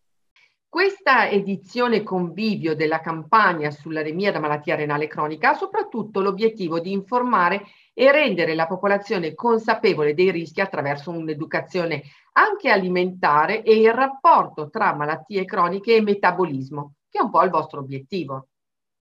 Questa 0.78 1.28
edizione 1.28 2.04
convivio 2.04 2.76
della 2.76 3.00
campagna 3.00 3.72
sull'anemia 3.72 4.32
da 4.32 4.40
malattia 4.40 4.76
renale 4.76 5.08
cronica 5.08 5.50
ha 5.50 5.54
soprattutto 5.56 6.22
l'obiettivo 6.22 6.80
di 6.80 6.92
informare 6.92 7.64
e 7.96 8.12
rendere 8.12 8.54
la 8.54 8.68
popolazione 8.68 9.34
consapevole 9.34 10.14
dei 10.14 10.30
rischi 10.30 10.62
attraverso 10.62 11.10
un'educazione 11.10 12.04
anche 12.34 12.70
alimentare 12.70 13.64
e 13.64 13.76
il 13.76 13.92
rapporto 13.92 14.70
tra 14.70 14.94
malattie 14.94 15.46
croniche 15.46 15.96
e 15.96 16.02
metabolismo, 16.04 16.98
che 17.10 17.18
è 17.18 17.24
un 17.24 17.32
po' 17.32 17.42
il 17.42 17.50
vostro 17.50 17.80
obiettivo. 17.80 18.50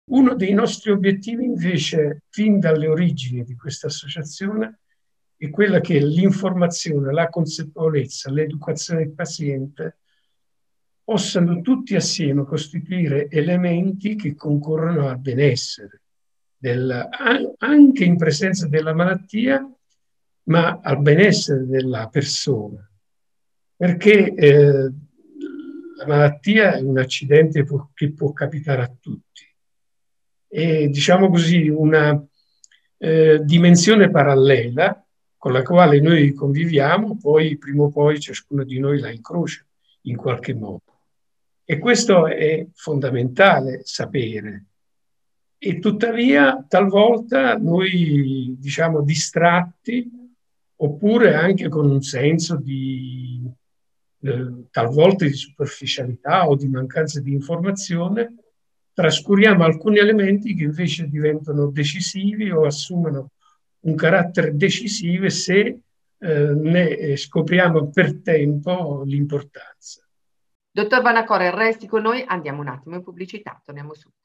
Uno 0.06 0.34
dei 0.34 0.54
nostri 0.54 0.90
obiettivi 0.90 1.46
invece, 1.46 2.24
fin 2.30 2.60
dalle 2.60 2.88
origini 2.88 3.44
di 3.44 3.56
questa 3.56 3.86
associazione, 3.86 4.80
è 5.38 5.48
quella 5.52 5.80
che 5.80 6.00
l'informazione, 6.00 7.14
la 7.14 7.30
consapevolezza, 7.30 8.32
l'educazione 8.32 9.04
del 9.04 9.14
paziente 9.14 9.98
possano 11.12 11.60
tutti 11.60 11.96
assieme 11.96 12.46
costituire 12.46 13.28
elementi 13.30 14.16
che 14.16 14.34
concorrono 14.34 15.10
al 15.10 15.20
benessere, 15.20 16.04
del, 16.56 17.10
anche 17.58 18.06
in 18.06 18.16
presenza 18.16 18.66
della 18.70 18.94
malattia, 18.94 19.70
ma 20.44 20.80
al 20.82 21.02
benessere 21.02 21.66
della 21.66 22.08
persona. 22.08 22.90
Perché 23.76 24.34
eh, 24.34 24.92
la 25.98 26.08
malattia 26.08 26.76
è 26.76 26.82
un 26.82 26.98
accidente 26.98 27.66
che 27.94 28.14
può 28.14 28.32
capitare 28.32 28.82
a 28.82 28.96
tutti 28.98 29.50
è, 30.48 30.88
diciamo 30.88 31.30
così, 31.30 31.68
una 31.68 32.26
eh, 32.98 33.40
dimensione 33.44 34.10
parallela 34.10 35.06
con 35.38 35.52
la 35.52 35.62
quale 35.62 36.00
noi 36.00 36.32
conviviamo, 36.34 37.18
poi 37.18 37.58
prima 37.58 37.84
o 37.84 37.90
poi 37.90 38.18
ciascuno 38.18 38.64
di 38.64 38.80
noi 38.80 39.00
la 39.00 39.12
incrocia 39.12 39.66
in 40.04 40.16
qualche 40.16 40.54
modo. 40.54 40.91
E 41.64 41.78
questo 41.78 42.28
è 42.28 42.66
fondamentale 42.74 43.82
sapere. 43.84 44.66
E 45.58 45.80
tuttavia 45.80 46.66
talvolta 46.68 47.56
noi, 47.58 48.56
diciamo, 48.58 49.02
distratti, 49.04 50.10
oppure 50.76 51.36
anche 51.36 51.70
con 51.70 51.90
un 51.90 52.02
senso 52.02 52.58
di, 52.58 53.48
eh, 54.22 54.66
talvolta 54.72 55.26
di 55.26 55.34
superficialità 55.34 56.48
o 56.48 56.56
di 56.56 56.68
mancanza 56.68 57.22
di 57.22 57.32
informazione, 57.32 58.36
trascuriamo 58.94 59.64
alcuni 59.64 60.00
elementi 60.00 60.56
che 60.56 60.64
invece 60.64 61.08
diventano 61.08 61.68
decisivi 61.72 62.52
o 62.52 62.66
assumono 62.66 63.32
un 63.82 63.96
carattere 63.96 64.56
decisivo 64.56 65.30
se 65.30 65.80
eh, 66.18 66.54
ne 66.54 67.16
scopriamo 67.16 67.90
per 67.90 68.22
tempo 68.22 69.04
l'importanza. 69.06 70.06
Dottor 70.74 71.02
Vanacore, 71.02 71.52
resti 71.54 71.86
con 71.86 72.02
noi, 72.02 72.24
andiamo 72.26 72.62
un 72.62 72.70
attimo 72.70 72.96
in 72.96 73.04
pubblicità, 73.04 73.62
torniamo 73.62 73.94
subito. 73.94 74.20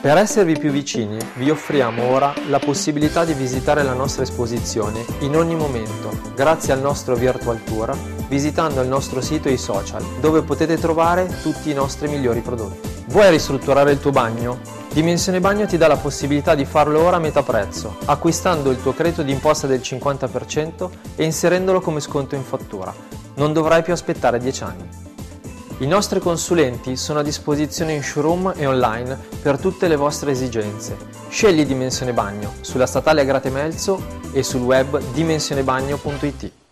Per 0.00 0.16
esservi 0.16 0.58
più 0.58 0.70
vicini, 0.70 1.18
vi 1.34 1.50
offriamo 1.50 2.04
ora 2.04 2.32
la 2.48 2.58
possibilità 2.58 3.26
di 3.26 3.34
visitare 3.34 3.82
la 3.82 3.92
nostra 3.92 4.22
esposizione 4.22 5.04
in 5.20 5.36
ogni 5.36 5.54
momento, 5.54 6.08
grazie 6.34 6.72
al 6.72 6.80
nostro 6.80 7.14
Virtual 7.14 7.62
Tour, 7.64 8.17
visitando 8.28 8.80
il 8.80 8.88
nostro 8.88 9.20
sito 9.20 9.48
e 9.48 9.52
i 9.52 9.58
social, 9.58 10.04
dove 10.20 10.42
potete 10.42 10.78
trovare 10.78 11.26
tutti 11.42 11.70
i 11.70 11.74
nostri 11.74 12.08
migliori 12.08 12.40
prodotti. 12.40 12.88
Vuoi 13.08 13.30
ristrutturare 13.30 13.92
il 13.92 14.00
tuo 14.00 14.10
bagno? 14.10 14.76
Dimensione 14.92 15.38
Bagno 15.38 15.66
ti 15.66 15.76
dà 15.76 15.86
la 15.86 15.96
possibilità 15.96 16.54
di 16.54 16.64
farlo 16.64 17.00
ora 17.00 17.16
a 17.16 17.20
metà 17.20 17.42
prezzo, 17.42 17.96
acquistando 18.06 18.70
il 18.70 18.80
tuo 18.82 18.94
credito 18.94 19.22
d'imposta 19.22 19.66
del 19.66 19.80
50% 19.80 20.88
e 21.14 21.24
inserendolo 21.24 21.80
come 21.80 22.00
sconto 22.00 22.34
in 22.34 22.42
fattura. 22.42 22.92
Non 23.34 23.52
dovrai 23.52 23.82
più 23.82 23.92
aspettare 23.92 24.38
10 24.38 24.62
anni. 24.64 24.88
I 25.80 25.86
nostri 25.86 26.18
consulenti 26.18 26.96
sono 26.96 27.20
a 27.20 27.22
disposizione 27.22 27.92
in 27.92 28.02
showroom 28.02 28.54
e 28.56 28.66
online 28.66 29.16
per 29.40 29.58
tutte 29.58 29.86
le 29.86 29.94
vostre 29.94 30.32
esigenze. 30.32 30.96
Scegli 31.28 31.64
Dimensione 31.64 32.12
Bagno 32.12 32.54
sulla 32.62 32.86
statale 32.86 33.20
Agrate 33.20 33.50
Melzo 33.50 34.02
e 34.32 34.42
sul 34.42 34.62
web 34.62 35.00
dimensionebagno.it. 35.12 36.67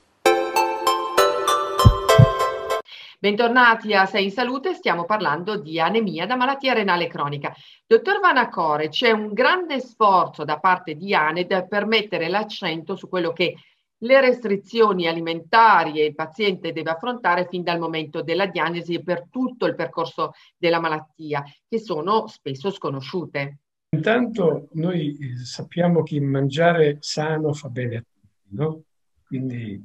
Bentornati 3.19 3.95
a 3.95 4.05
Sei 4.05 4.25
in 4.25 4.31
Salute, 4.31 4.75
stiamo 4.75 5.07
parlando 5.07 5.57
di 5.59 5.81
anemia 5.81 6.27
da 6.27 6.37
malattia 6.37 6.75
renale 6.75 7.07
cronica. 7.07 7.55
Dottor 7.87 8.21
Vanacore, 8.21 8.91
c'è 8.91 9.11
un 9.11 9.33
grande 9.33 9.81
sforzo 9.81 10.45
da 10.45 10.59
parte 10.59 10.95
di 10.95 11.15
ANED 11.15 11.67
per 11.67 11.87
mettere 11.87 12.29
l'accento 12.29 12.95
su 12.95 13.09
quello 13.09 13.33
che 13.33 13.55
le 14.01 14.21
restrizioni 14.21 15.07
alimentari 15.07 16.01
il 16.01 16.15
paziente 16.15 16.73
deve 16.73 16.91
affrontare 16.91 17.47
fin 17.49 17.63
dal 17.63 17.79
momento 17.79 18.21
della 18.23 18.49
diagnosi 18.49 18.93
e 18.93 19.03
per 19.03 19.29
tutto 19.31 19.65
il 19.65 19.75
percorso 19.75 20.33
della 20.59 20.79
malattia, 20.79 21.43
che 21.67 21.79
sono 21.79 22.27
spesso 22.27 22.71
sconosciute. 22.71 23.61
Intanto 23.97 24.69
noi 24.73 25.17
eh, 25.17 25.39
sappiamo 25.43 26.03
che 26.03 26.21
mangiare 26.21 26.99
sano 27.01 27.55
fa 27.55 27.71
bene 27.71 27.97
a 27.97 28.01
tutti, 28.01 28.55
no? 28.55 28.83
Quindi 29.25 29.83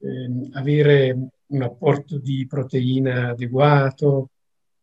eh, 0.00 0.48
avere 0.54 1.30
un 1.48 1.62
apporto 1.62 2.18
di 2.18 2.46
proteina 2.46 3.30
adeguato, 3.30 4.30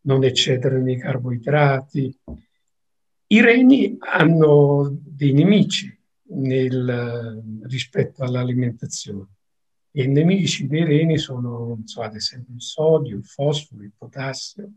non 0.01 0.24
eccedere 0.24 0.81
nei 0.81 0.98
carboidrati. 0.98 2.15
I 3.27 3.41
reni 3.41 3.98
hanno 4.00 4.95
dei 5.03 5.34
nemici, 5.34 5.95
nel, 6.27 7.62
rispetto 7.63 8.24
all'alimentazione. 8.24 9.34
E 9.91 10.03
i 10.03 10.07
nemici 10.07 10.67
dei 10.67 10.84
reni 10.84 11.17
sono, 11.17 11.81
so, 11.86 12.01
ad 12.01 12.15
esempio, 12.15 12.53
il 12.53 12.62
sodio, 12.62 13.17
il 13.17 13.25
fosforo, 13.25 13.84
il 13.84 13.93
potassio. 13.98 14.69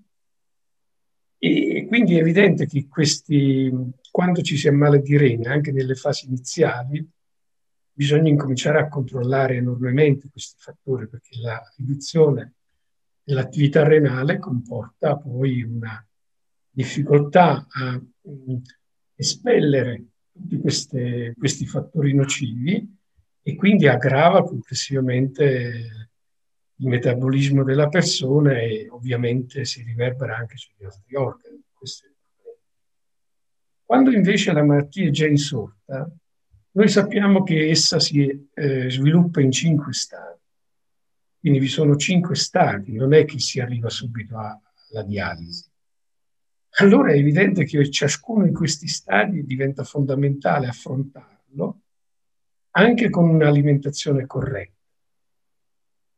E 1.38 1.86
quindi 1.86 2.16
è 2.16 2.20
evidente 2.20 2.66
che 2.66 2.86
questi, 2.88 3.72
quando 4.10 4.42
ci 4.42 4.56
si 4.56 4.68
ammala 4.68 4.96
di 4.96 5.16
reni, 5.16 5.46
anche 5.46 5.72
nelle 5.72 5.94
fasi 5.94 6.26
iniziali, 6.26 7.06
bisogna 7.98 8.28
incominciare 8.28 8.78
a 8.78 8.86
controllare 8.86 9.56
enormemente 9.56 10.28
questi 10.30 10.54
fattori, 10.56 11.08
perché 11.08 11.36
la 11.40 11.60
riduzione 11.76 12.52
dell'attività 13.24 13.82
renale 13.82 14.38
comporta 14.38 15.16
poi 15.16 15.64
una 15.64 16.06
difficoltà 16.70 17.66
a 17.68 18.00
mh, 18.00 18.56
espellere 19.16 20.04
tutti 20.30 20.60
queste, 20.60 21.34
questi 21.36 21.66
fattori 21.66 22.14
nocivi 22.14 22.88
e 23.42 23.56
quindi 23.56 23.88
aggrava 23.88 24.44
complessivamente 24.44 26.08
il 26.76 26.86
metabolismo 26.86 27.64
della 27.64 27.88
persona 27.88 28.60
e 28.60 28.86
ovviamente 28.90 29.64
si 29.64 29.82
riverbera 29.82 30.36
anche 30.36 30.56
sugli 30.56 30.84
altri 30.84 31.16
organi. 31.16 31.60
Quando 33.84 34.12
invece 34.12 34.52
la 34.52 34.62
malattia 34.62 35.08
è 35.08 35.10
già 35.10 35.26
insorta, 35.26 36.08
noi 36.78 36.88
sappiamo 36.88 37.42
che 37.42 37.68
essa 37.68 37.98
si 37.98 38.48
eh, 38.54 38.90
sviluppa 38.90 39.40
in 39.40 39.50
cinque 39.50 39.92
stadi. 39.92 40.40
Quindi 41.40 41.58
vi 41.58 41.68
sono 41.68 41.96
cinque 41.96 42.34
stadi, 42.34 42.94
non 42.94 43.12
è 43.12 43.24
che 43.24 43.38
si 43.38 43.60
arriva 43.60 43.88
subito 43.88 44.36
alla 44.36 45.02
dialisi 45.04 45.68
allora 46.80 47.12
è 47.12 47.16
evidente 47.16 47.64
che 47.64 47.90
ciascuno 47.90 48.44
di 48.44 48.52
questi 48.52 48.86
stadi 48.86 49.44
diventa 49.44 49.82
fondamentale 49.82 50.68
affrontarlo 50.68 51.80
anche 52.70 53.10
con 53.10 53.28
un'alimentazione 53.28 54.26
corretta 54.26 54.76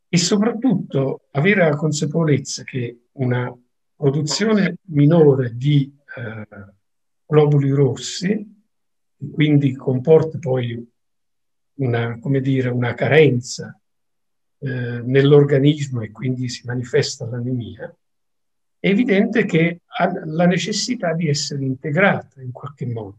e 0.08 0.18
soprattutto 0.18 1.28
avere 1.30 1.62
la 1.68 1.76
consapevolezza 1.76 2.64
che 2.64 3.04
una 3.12 3.56
produzione 3.94 4.76
minore 4.88 5.54
di 5.54 5.96
eh, 6.16 6.46
globuli 7.24 7.70
rossi, 7.70 8.59
e 9.20 9.30
quindi 9.30 9.74
comporta 9.74 10.38
poi 10.38 10.88
una, 11.74 12.18
dire, 12.40 12.68
una 12.70 12.94
carenza 12.94 13.78
eh, 14.58 15.02
nell'organismo 15.02 16.00
e 16.00 16.10
quindi 16.10 16.48
si 16.48 16.66
manifesta 16.66 17.26
l'anemia, 17.26 17.94
è 18.78 18.88
evidente 18.88 19.44
che 19.44 19.82
ha 19.98 20.10
la 20.24 20.46
necessità 20.46 21.12
di 21.12 21.28
essere 21.28 21.64
integrata 21.64 22.40
in 22.40 22.50
qualche 22.50 22.86
modo. 22.86 23.18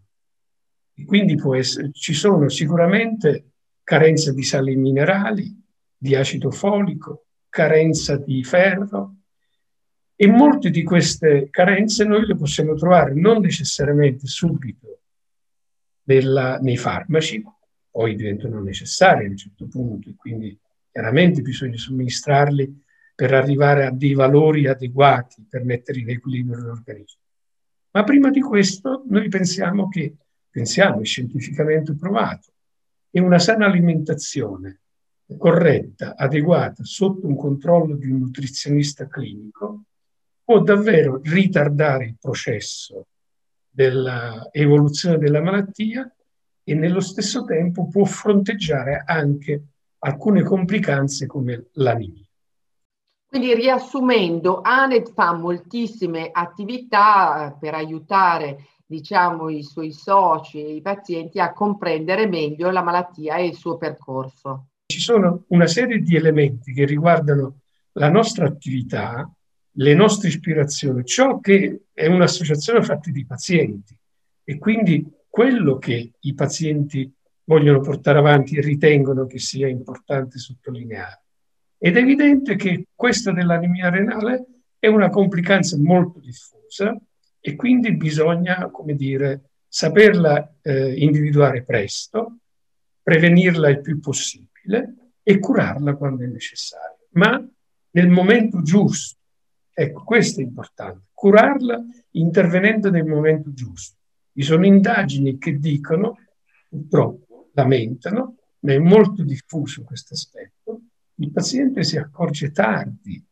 E 0.96 1.06
quindi 1.06 1.40
essere, 1.56 1.92
ci 1.94 2.14
sono 2.14 2.50
sicuramente 2.50 3.52
carenze 3.84 4.34
di 4.34 4.44
sali 4.44 4.76
minerali, 4.76 5.56
di 5.96 6.16
acido 6.16 6.50
folico, 6.50 7.26
carenza 7.48 8.18
di 8.18 8.44
ferro 8.44 9.18
e 10.16 10.28
molte 10.28 10.72
di 10.72 10.84
queste 10.84 11.50
carenze 11.52 12.06
noi 12.06 12.26
le 12.26 12.36
possiamo 12.36 12.74
trovare 12.74 13.14
non 13.14 13.42
necessariamente 13.42 14.26
subito 14.26 14.92
nella, 16.04 16.58
nei 16.60 16.78
farmaci, 16.78 17.44
poi 17.90 18.16
diventano 18.16 18.62
necessari 18.62 19.26
a 19.26 19.30
un 19.30 19.38
certo 19.38 19.68
punto 19.68 20.10
e 20.10 20.16
quindi 20.16 20.58
chiaramente 20.92 21.42
bisogna 21.42 21.78
somministrarli 21.78 22.84
per 23.14 23.34
arrivare 23.34 23.86
a 23.86 23.92
dei 23.92 24.14
valori 24.14 24.68
adeguati 24.68 25.46
per 25.48 25.64
mettere 25.64 26.00
in 26.00 26.10
equilibrio 26.10 26.60
l'organismo. 26.60 27.22
Ma 27.92 28.04
prima 28.04 28.30
di 28.30 28.40
questo 28.40 29.04
noi 29.08 29.28
pensiamo 29.28 29.90
che, 29.90 30.16
pensiamo, 30.50 31.02
è 31.02 31.06
scientificamente 31.06 31.94
provato, 31.96 32.54
che 33.10 33.20
una 33.20 33.40
sana 33.40 33.66
alimentazione 33.66 34.80
corretta, 35.38 36.16
adeguata, 36.16 36.84
sotto 36.84 37.28
un 37.28 37.36
controllo 37.36 37.96
di 37.96 38.10
un 38.10 38.20
nutrizionista 38.20 39.08
clinico, 39.08 39.84
può 40.44 40.62
davvero 40.62 41.22
ritardare 41.24 42.06
il 42.06 42.18
processo 42.20 43.08
dell'evoluzione 43.72 45.18
della 45.18 45.42
malattia 45.42 46.14
e 46.64 46.76
nello 46.76 47.00
stesso 47.00 47.46
tempo 47.46 47.88
può 47.88 48.04
fronteggiare 48.04 49.04
anche 49.06 49.64
alcune 50.00 50.44
complicanze 50.44 51.26
come 51.26 51.70
l'anemia. 51.74 52.26
Quindi 53.32 53.56
riassumendo, 53.56 54.60
ANED 54.62 55.14
fa 55.14 55.34
moltissime 55.34 56.30
attività 56.34 57.48
eh, 57.48 57.58
per 57.58 57.74
aiutare 57.74 58.66
diciamo, 58.86 59.48
i 59.48 59.64
suoi 59.64 59.94
soci 59.94 60.62
e 60.62 60.76
i 60.76 60.82
pazienti 60.82 61.40
a 61.40 61.54
comprendere 61.54 62.28
meglio 62.28 62.70
la 62.72 62.84
malattia 62.84 63.38
e 63.38 63.46
il 63.46 63.56
suo 63.56 63.78
percorso. 63.78 64.68
Ci 64.88 65.00
sono 65.00 65.46
una 65.48 65.68
serie 65.68 66.00
di 66.00 66.18
elementi 66.18 66.74
che 66.74 66.84
riguardano 66.84 67.60
la 67.94 68.10
nostra 68.10 68.46
attività, 68.46 69.32
le 69.76 69.94
nostre 69.94 70.28
ispirazioni, 70.28 71.06
ciò 71.06 71.40
che 71.40 71.84
è 71.94 72.08
un'associazione 72.08 72.84
fatta 72.84 73.10
di 73.10 73.26
pazienti 73.26 73.96
e 74.44 74.58
quindi 74.58 75.06
quello 75.30 75.78
che 75.78 76.12
i 76.20 76.34
pazienti 76.34 77.12
vogliono 77.46 77.80
portare 77.80 78.20
avanti 78.20 78.58
e 78.58 78.62
ritengono 78.62 79.26
che 79.26 79.40
sia 79.40 79.68
importante 79.68 80.38
sottolineare. 80.38 81.24
Ed 81.78 81.98
è 81.98 82.00
evidente 82.00 82.56
che 82.56 82.88
questa 82.94 83.32
dell'anemia 83.32 83.90
renale 83.90 84.46
è 84.78 84.88
una 84.88 85.10
complicanza 85.10 85.78
molto 85.80 86.20
diffusa 86.20 86.96
e 87.40 87.56
quindi 87.56 87.96
bisogna, 87.96 88.70
come 88.70 88.96
dire, 88.96 89.50
saperla 89.68 90.58
eh, 90.62 90.94
individuare 90.96 91.64
presto, 91.64 92.40
prevenirla 93.02 93.70
il 93.70 93.82
più 93.82 94.00
possibile 94.00 94.96
e 95.24 95.40
curarla 95.40 95.96
quando 95.96 96.24
è 96.24 96.28
necessario, 96.28 97.08
ma 97.12 97.44
nel 97.92 98.10
momento 98.10 98.62
giusto. 98.62 99.20
Ecco, 99.82 100.04
questo 100.04 100.42
è 100.42 100.44
importante, 100.44 101.08
curarla 101.12 101.82
intervenendo 102.12 102.92
nel 102.92 103.04
momento 103.04 103.52
giusto. 103.52 103.98
Vi 104.32 104.44
sono 104.44 104.64
indagini 104.64 105.40
che 105.40 105.58
dicono, 105.58 106.20
purtroppo, 106.70 107.50
lamentano, 107.54 108.36
ma 108.60 108.74
è 108.74 108.78
molto 108.78 109.24
diffuso 109.24 109.84
questo 109.84 110.14
aspetto, 110.14 110.82
il 111.16 111.32
paziente 111.32 111.82
si 111.84 111.98
accorge 111.98 112.52
tardi 112.52 113.26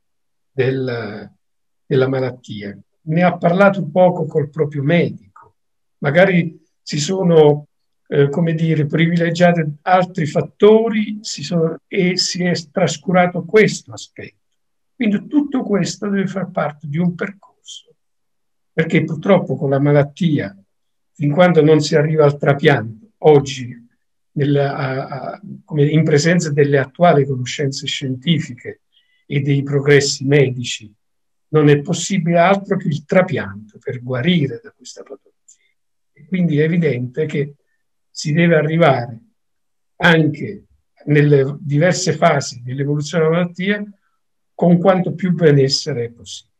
del, 0.51 1.31
della 1.85 2.07
malattia, 2.07 2.75
ne 3.01 3.23
ha 3.23 3.37
parlato 3.37 3.87
poco 3.87 4.25
col 4.25 4.49
proprio 4.49 4.81
medico, 4.81 5.55
magari 5.99 6.59
si 6.81 6.97
sono, 6.99 7.67
eh, 8.07 8.27
come 8.29 8.55
dire, 8.55 8.87
privilegiati 8.87 9.63
altri 9.83 10.25
fattori 10.25 11.19
si 11.21 11.43
sono, 11.43 11.77
e 11.85 12.17
si 12.17 12.43
è 12.43 12.53
trascurato 12.71 13.45
questo 13.45 13.93
aspetto. 13.93 14.37
Quindi 14.99 15.27
tutto 15.27 15.63
questo 15.63 16.09
deve 16.09 16.27
far 16.27 16.51
parte 16.51 16.85
di 16.85 16.97
un 16.97 17.15
percorso, 17.15 17.95
perché 18.73 19.05
purtroppo 19.05 19.55
con 19.55 19.69
la 19.69 19.79
malattia, 19.79 20.53
fin 21.13 21.31
quando 21.31 21.63
non 21.63 21.79
si 21.79 21.95
arriva 21.95 22.25
al 22.25 22.37
trapianto, 22.37 23.11
oggi 23.19 23.73
nel, 24.33 24.57
a, 24.57 25.05
a, 25.05 25.41
in 25.77 26.03
presenza 26.03 26.51
delle 26.51 26.79
attuali 26.79 27.25
conoscenze 27.25 27.87
scientifiche 27.87 28.81
e 29.25 29.39
dei 29.39 29.63
progressi 29.63 30.25
medici, 30.25 30.93
non 31.51 31.69
è 31.69 31.79
possibile 31.79 32.37
altro 32.37 32.75
che 32.75 32.89
il 32.89 33.05
trapianto 33.05 33.79
per 33.79 34.03
guarire 34.03 34.59
da 34.61 34.71
questa 34.71 35.01
patologia. 35.03 35.31
E 36.11 36.25
quindi 36.25 36.59
è 36.59 36.63
evidente 36.63 37.25
che 37.25 37.55
si 38.09 38.33
deve 38.33 38.57
arrivare 38.57 39.17
anche 39.95 40.65
nelle 41.05 41.55
diverse 41.61 42.11
fasi 42.11 42.61
dell'evoluzione 42.61 43.23
della 43.23 43.37
malattia 43.37 43.93
con 44.59 44.77
quanto 44.77 45.13
più 45.13 45.31
benessere 45.31 46.03
è 46.03 46.09
possibile. 46.09 46.53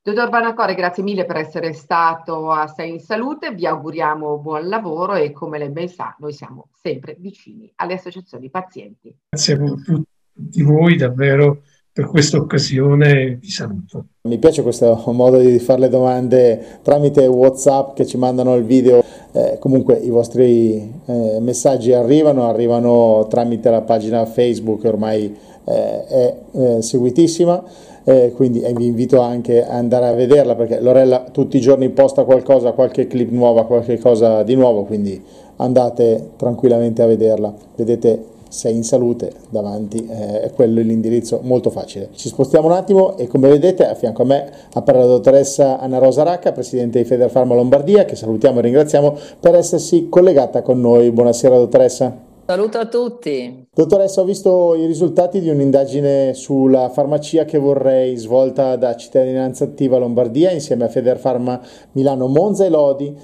Dottor 0.00 0.28
Banacore, 0.28 0.76
grazie 0.76 1.02
mille 1.02 1.24
per 1.24 1.38
essere 1.38 1.72
stato 1.72 2.52
a 2.52 2.68
Sei 2.68 2.88
in 2.88 3.00
Salute, 3.00 3.52
vi 3.52 3.66
auguriamo 3.66 4.38
buon 4.38 4.68
lavoro 4.68 5.14
e 5.14 5.32
come 5.32 5.58
lei 5.58 5.70
ben 5.70 5.88
sa 5.88 6.14
noi 6.20 6.32
siamo 6.32 6.68
sempre 6.80 7.16
vicini 7.18 7.68
alle 7.74 7.94
associazioni 7.94 8.48
pazienti. 8.48 9.12
Grazie 9.28 9.54
a 9.54 9.58
tutti 9.84 10.62
voi 10.62 10.94
davvero 10.94 11.62
per 11.92 12.06
questa 12.06 12.36
occasione 12.36 13.34
vi 13.40 13.50
saluto. 13.50 14.06
Mi 14.28 14.38
piace 14.38 14.62
questo 14.62 15.02
modo 15.08 15.38
di 15.38 15.58
fare 15.58 15.80
le 15.80 15.88
domande 15.88 16.78
tramite 16.82 17.26
Whatsapp 17.26 17.96
che 17.96 18.06
ci 18.06 18.18
mandano 18.18 18.54
il 18.54 18.64
video, 18.64 19.02
eh, 19.32 19.56
comunque 19.58 19.96
i 19.96 20.10
vostri 20.10 20.76
eh, 21.06 21.38
messaggi 21.40 21.92
arrivano, 21.92 22.48
arrivano 22.48 23.26
tramite 23.28 23.68
la 23.68 23.82
pagina 23.82 24.24
Facebook 24.26 24.84
ormai 24.84 25.36
è 25.64 26.34
eh, 26.52 26.82
seguitissima 26.82 27.62
eh, 28.04 28.32
quindi 28.34 28.60
vi 28.74 28.86
invito 28.86 29.20
anche 29.20 29.64
ad 29.64 29.70
andare 29.70 30.08
a 30.08 30.12
vederla 30.12 30.54
perché 30.54 30.80
Lorella 30.80 31.26
tutti 31.30 31.58
i 31.58 31.60
giorni 31.60 31.90
posta 31.90 32.24
qualcosa, 32.24 32.72
qualche 32.72 33.06
clip 33.06 33.30
nuova, 33.30 33.64
qualche 33.66 33.98
cosa 33.98 34.42
di 34.42 34.54
nuovo, 34.54 34.84
quindi 34.84 35.22
andate 35.56 36.30
tranquillamente 36.36 37.02
a 37.02 37.06
vederla. 37.06 37.52
Vedete 37.76 38.38
sei 38.48 38.74
in 38.74 38.82
salute 38.82 39.32
davanti, 39.48 40.08
eh, 40.10 40.40
è 40.40 40.52
quello 40.52 40.80
l'indirizzo 40.80 41.40
molto 41.42 41.70
facile. 41.70 42.08
Ci 42.12 42.28
spostiamo 42.28 42.66
un 42.66 42.72
attimo 42.72 43.16
e 43.16 43.28
come 43.28 43.48
vedete 43.48 43.86
a 43.86 43.94
fianco 43.94 44.22
a 44.22 44.24
me 44.24 44.50
appare 44.72 44.98
la 44.98 45.06
dottoressa 45.06 45.78
Anna 45.78 45.98
Rosa 45.98 46.24
Racca, 46.24 46.50
presidente 46.50 46.98
di 46.98 47.04
Federfarma 47.04 47.54
Lombardia, 47.54 48.04
che 48.04 48.16
salutiamo 48.16 48.58
e 48.58 48.62
ringraziamo 48.62 49.16
per 49.38 49.54
essersi 49.54 50.08
collegata 50.08 50.62
con 50.62 50.80
noi. 50.80 51.12
Buonasera 51.12 51.56
dottoressa. 51.56 52.29
Saluto 52.50 52.78
a 52.78 52.86
tutti. 52.86 53.68
Dottoressa, 53.72 54.22
ho 54.22 54.24
visto 54.24 54.74
i 54.74 54.84
risultati 54.84 55.38
di 55.38 55.50
un'indagine 55.50 56.34
sulla 56.34 56.88
farmacia 56.88 57.44
che 57.44 57.58
vorrei 57.58 58.16
svolta 58.16 58.74
da 58.74 58.96
Cittadinanza 58.96 59.62
Attiva 59.62 59.98
Lombardia 59.98 60.50
insieme 60.50 60.82
a 60.82 60.88
Federfarma 60.88 61.60
Milano 61.92 62.26
Monza 62.26 62.64
e 62.64 62.68
Lodi, 62.68 63.16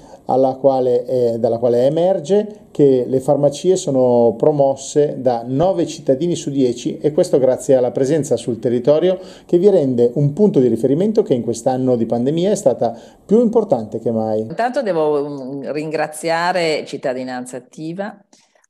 quale, 0.61 1.05
eh, 1.05 1.39
dalla 1.39 1.57
quale 1.57 1.87
emerge 1.87 2.67
che 2.71 3.03
le 3.05 3.19
farmacie 3.19 3.75
sono 3.75 4.33
promosse 4.37 5.17
da 5.19 5.43
9 5.45 5.85
cittadini 5.85 6.35
su 6.35 6.49
10 6.49 6.99
e 6.99 7.11
questo 7.11 7.37
grazie 7.37 7.75
alla 7.75 7.91
presenza 7.91 8.37
sul 8.37 8.59
territorio 8.59 9.19
che 9.45 9.57
vi 9.57 9.69
rende 9.69 10.09
un 10.13 10.31
punto 10.31 10.61
di 10.61 10.69
riferimento 10.69 11.21
che 11.21 11.33
in 11.33 11.43
quest'anno 11.43 11.97
di 11.97 12.05
pandemia 12.05 12.51
è 12.51 12.55
stata 12.55 12.97
più 13.25 13.41
importante 13.41 13.99
che 13.99 14.09
mai. 14.09 14.39
Intanto 14.39 14.81
devo 14.81 15.27
mm, 15.27 15.71
ringraziare 15.71 16.85
Cittadinanza 16.85 17.57
Attiva 17.57 18.17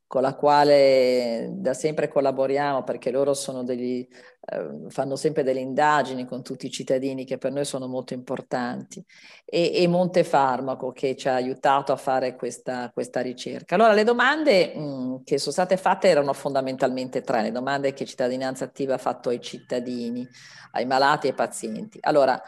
con 0.08 0.22
la 0.22 0.36
quale 0.36 1.50
da 1.52 1.74
sempre 1.74 2.08
collaboriamo 2.08 2.84
perché 2.84 3.12
loro 3.12 3.34
degli, 3.64 4.08
eh, 4.40 4.86
fanno 4.88 5.18
sempre 5.18 5.44
delle 5.44 5.60
indagini 5.60 6.26
con 6.26 6.42
tutti 6.42 6.66
i 6.66 6.72
cittadini 6.72 7.26
che 7.26 7.38
per 7.38 7.52
noi 7.52 7.66
sono 7.66 7.88
molto 7.88 8.14
importanti 8.14 9.04
e, 9.44 9.74
e 9.76 9.88
Montefarmaco 9.88 10.94
che 10.94 11.18
ci 11.18 11.28
ha 11.28 11.34
aiutato 11.34 11.92
a 11.92 11.98
fare 11.98 12.38
questa, 12.38 12.90
questa 12.94 13.20
ricerca. 13.20 13.76
Allora 13.76 13.92
le 13.92 14.06
domande 14.06 14.74
mh, 14.74 15.24
che 15.26 15.38
sono 15.38 15.52
state 15.52 15.76
fatte 15.76 16.08
erano 16.08 16.32
fondamentalmente 16.32 17.20
tre, 17.22 17.42
le 17.42 17.52
domande 17.52 17.92
che 17.92 18.06
Cittadinanza 18.06 18.64
Attiva 18.64 18.94
ha 18.94 19.00
fatto 19.00 19.28
ai 19.28 19.42
cittadini, 19.42 20.26
ai 20.72 20.86
malati 20.86 21.28
e 21.28 21.32
ai 21.32 21.36
pazienti. 21.36 21.98
Allora, 22.02 22.42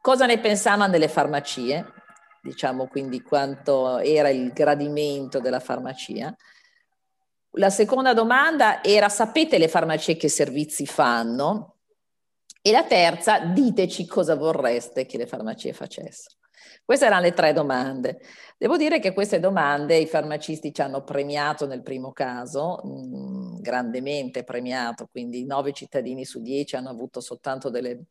cosa 0.00 0.24
ne 0.24 0.38
pensavano 0.38 0.90
delle 0.90 1.08
farmacie? 1.08 1.97
Diciamo 2.42 2.86
quindi 2.86 3.22
quanto 3.22 3.98
era 3.98 4.28
il 4.28 4.52
gradimento 4.52 5.40
della 5.40 5.60
farmacia. 5.60 6.34
La 7.52 7.70
seconda 7.70 8.12
domanda 8.14 8.82
era 8.82 9.08
sapete 9.08 9.58
le 9.58 9.68
farmacie 9.68 10.16
che 10.16 10.28
servizi 10.28 10.86
fanno? 10.86 11.76
E 12.60 12.70
la 12.70 12.84
terza, 12.84 13.38
diteci 13.38 14.06
cosa 14.06 14.34
vorreste 14.34 15.06
che 15.06 15.16
le 15.16 15.26
farmacie 15.26 15.72
facessero. 15.72 16.36
Queste 16.84 17.06
erano 17.06 17.22
le 17.22 17.32
tre 17.32 17.52
domande. 17.52 18.20
Devo 18.56 18.76
dire 18.76 18.98
che 18.98 19.12
queste 19.12 19.40
domande 19.40 19.96
i 19.96 20.06
farmacisti 20.06 20.72
ci 20.72 20.80
hanno 20.80 21.04
premiato 21.04 21.66
nel 21.66 21.82
primo 21.82 22.12
caso, 22.12 22.80
mh, 22.82 22.88
mm, 22.88 23.60
grandemente 23.60 24.42
premiato, 24.42 25.06
quindi 25.10 25.44
nove 25.44 25.72
cittadini 25.72 26.24
su 26.24 26.40
dieci 26.40 26.76
hanno 26.76 26.88
avuto 26.88 27.20
soltanto 27.20 27.70
delle 27.70 28.06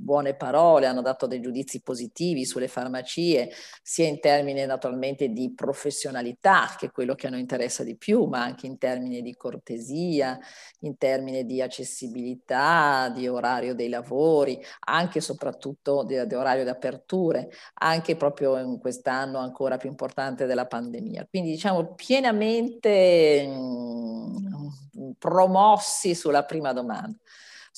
buone 0.00 0.34
parole, 0.34 0.86
hanno 0.86 1.02
dato 1.02 1.26
dei 1.26 1.40
giudizi 1.40 1.82
positivi 1.82 2.44
sulle 2.44 2.68
farmacie, 2.68 3.50
sia 3.82 4.06
in 4.06 4.20
termini 4.20 4.64
naturalmente 4.64 5.28
di 5.28 5.52
professionalità, 5.52 6.74
che 6.78 6.86
è 6.86 6.90
quello 6.92 7.16
che 7.16 7.26
a 7.26 7.30
noi 7.30 7.40
interessa 7.40 7.82
di 7.82 7.96
più, 7.96 8.24
ma 8.26 8.42
anche 8.42 8.66
in 8.66 8.78
termini 8.78 9.22
di 9.22 9.34
cortesia, 9.34 10.38
in 10.80 10.96
termini 10.96 11.44
di 11.44 11.60
accessibilità, 11.60 13.10
di 13.12 13.26
orario 13.26 13.74
dei 13.74 13.88
lavori, 13.88 14.62
anche 14.86 15.18
e 15.18 15.20
soprattutto 15.20 16.04
di, 16.04 16.24
di 16.26 16.34
orario 16.34 16.62
di 16.62 16.70
aperture, 16.70 17.48
anche 17.74 18.14
proprio 18.16 18.56
in 18.58 18.78
quest'anno 18.78 19.38
ancora 19.38 19.76
più 19.78 19.88
importante 19.88 20.46
della 20.46 20.66
pandemia. 20.66 21.26
Quindi 21.28 21.50
diciamo 21.50 21.94
pienamente 21.94 23.46
mh, 23.48 24.60
mm, 24.96 25.10
promossi 25.18 26.14
sulla 26.14 26.44
prima 26.44 26.72
domanda. 26.72 27.18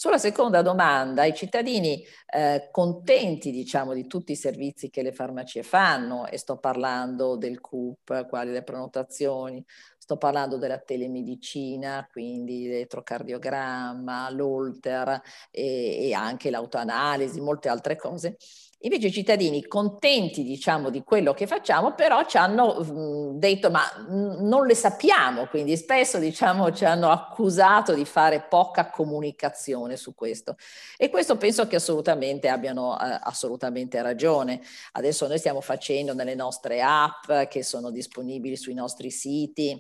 Sulla 0.01 0.17
seconda 0.17 0.63
domanda, 0.63 1.27
i 1.27 1.35
cittadini 1.35 2.03
eh, 2.33 2.71
contenti 2.71 3.51
diciamo, 3.51 3.93
di 3.93 4.07
tutti 4.07 4.33
i 4.33 4.35
servizi 4.35 4.89
che 4.89 5.03
le 5.03 5.13
farmacie 5.13 5.63
fanno, 5.63 6.27
e 6.27 6.39
sto 6.39 6.57
parlando 6.57 7.37
del 7.37 7.61
CUP, 7.61 8.27
quali 8.27 8.51
le 8.51 8.63
prenotazioni, 8.63 9.63
sto 9.99 10.17
parlando 10.17 10.57
della 10.57 10.79
telemedicina, 10.79 12.09
quindi 12.11 12.67
l'elettrocardiogramma, 12.67 14.31
l'Olter 14.31 15.21
e, 15.51 16.09
e 16.09 16.15
anche 16.15 16.49
l'autoanalisi, 16.49 17.39
molte 17.43 17.69
altre 17.69 17.97
cose, 17.97 18.39
Invece 18.83 19.09
i 19.09 19.13
cittadini 19.13 19.67
contenti, 19.67 20.43
diciamo, 20.43 20.89
di 20.89 21.03
quello 21.03 21.35
che 21.35 21.47
facciamo, 21.47 21.95
però 21.95 22.25
ci 22.25 22.39
hanno 22.39 23.35
detto 23.35 23.71
ma 23.71 23.83
non 24.09 24.67
le 24.67 24.75
sappiamo, 24.75 25.47
quindi 25.49 25.77
spesso, 25.77 26.19
diciamo, 26.19 26.73
ci 26.73 26.87
hanno 26.87 27.11
accusato 27.11 27.93
di 27.93 28.07
fare 28.07 28.47
poca 28.49 28.89
comunicazione 28.89 29.97
su 29.97 30.15
questo. 30.15 30.57
E 30.97 31.11
questo 31.11 31.37
penso 31.37 31.67
che 31.67 31.77
assolutamente 31.77 32.49
abbiano 32.49 32.99
eh, 32.99 33.19
assolutamente 33.23 34.01
ragione. 34.01 34.63
Adesso 34.93 35.27
noi 35.27 35.39
stiamo 35.39 35.61
facendo 35.61 36.15
nelle 36.15 36.35
nostre 36.35 36.81
app 36.81 37.49
che 37.49 37.63
sono 37.63 37.91
disponibili 37.91 38.57
sui 38.57 38.75
nostri 38.75 39.11
siti 39.11 39.79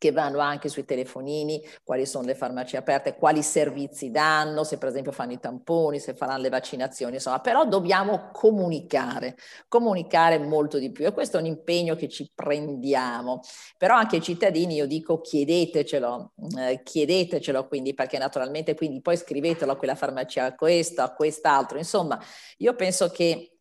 che 0.00 0.12
vanno 0.12 0.38
anche 0.38 0.70
sui 0.70 0.86
telefonini, 0.86 1.62
quali 1.84 2.06
sono 2.06 2.24
le 2.24 2.34
farmacie 2.34 2.78
aperte, 2.78 3.16
quali 3.16 3.42
servizi 3.42 4.10
danno, 4.10 4.64
se 4.64 4.78
per 4.78 4.88
esempio 4.88 5.12
fanno 5.12 5.32
i 5.32 5.38
tamponi, 5.38 6.00
se 6.00 6.14
faranno 6.14 6.40
le 6.40 6.48
vaccinazioni, 6.48 7.16
insomma, 7.16 7.40
però 7.40 7.66
dobbiamo 7.66 8.30
comunicare, 8.32 9.36
comunicare 9.68 10.38
molto 10.38 10.78
di 10.78 10.90
più 10.90 11.04
e 11.04 11.12
questo 11.12 11.36
è 11.36 11.40
un 11.40 11.46
impegno 11.46 11.96
che 11.96 12.08
ci 12.08 12.32
prendiamo, 12.34 13.42
però 13.76 13.94
anche 13.94 14.16
ai 14.16 14.22
cittadini 14.22 14.76
io 14.76 14.86
dico 14.86 15.20
chiedetecelo, 15.20 16.32
eh, 16.58 16.80
chiedetecelo 16.82 17.68
quindi 17.68 17.92
perché 17.92 18.16
naturalmente 18.16 18.74
quindi 18.74 19.02
poi 19.02 19.18
scrivetelo 19.18 19.72
a 19.72 19.76
quella 19.76 19.96
farmacia, 19.96 20.46
a 20.46 20.54
questo, 20.54 21.02
a 21.02 21.12
quest'altro, 21.12 21.76
insomma, 21.76 22.18
io 22.56 22.74
penso 22.74 23.10
che 23.10 23.59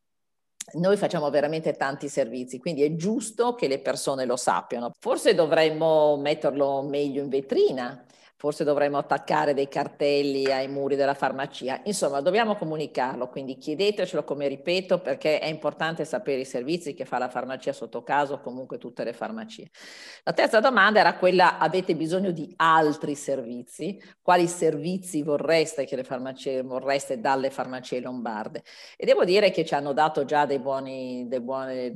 noi 0.74 0.98
facciamo 0.98 1.30
veramente 1.30 1.74
tanti 1.74 2.08
servizi, 2.08 2.60
quindi 2.60 2.84
è 2.84 2.96
giusto 2.96 3.56
che 3.56 3.68
le 3.68 3.80
persone 3.80 4.26
lo 4.26 4.36
sappiano. 4.36 4.92
Forse 5.00 5.34
dovremmo 5.36 6.18
metterlo 6.18 6.82
meglio 6.82 7.22
in 7.22 7.30
vetrina, 7.30 8.04
forse 8.40 8.64
dovremmo 8.64 8.98
attaccare 8.98 9.54
dei 9.54 9.68
cartelli 9.68 10.46
ai 10.46 10.70
muri 10.70 10.96
della 10.96 11.14
farmacia. 11.14 11.82
Insomma, 11.84 12.22
dobbiamo 12.22 12.56
comunicarlo, 12.56 13.28
quindi 13.28 13.58
chiedetecelo 13.58 14.24
come 14.24 14.48
ripeto 14.48 15.00
perché 15.00 15.40
è 15.40 15.48
importante 15.48 16.06
sapere 16.06 16.40
i 16.40 16.46
servizi 16.46 16.94
che 16.94 17.04
fa 17.04 17.18
la 17.18 17.28
farmacia 17.28 17.74
sotto 17.74 18.02
caso 18.02 18.40
comunque 18.40 18.78
tutte 18.78 19.04
le 19.04 19.12
farmacie. 19.12 19.70
La 20.24 20.32
terza 20.32 20.62
domanda 20.62 21.02
era 21.02 21.16
quella, 21.16 21.58
avete 21.58 21.98
bisogno 21.98 22.32
di 22.32 22.54
altri 22.56 23.14
servizi? 23.14 24.02
Quali 24.22 24.48
servizi 24.48 25.22
vorreste 25.22 25.84
che 25.84 25.98
le 25.98 26.06
farmacie, 26.06 26.62
vorreste 26.62 27.20
dalle 27.20 27.50
farmacie 27.50 28.00
lombarde? 28.00 28.64
E 28.96 29.06
devo 29.06 29.26
dire 29.26 29.52
che 29.52 29.66
ci 29.66 29.74
hanno 29.74 29.92
dato 29.92 30.24
già 30.24 30.46
dei 30.46 30.60
buoni, 30.60 31.28
dei 31.28 31.42
buoni 31.42 31.94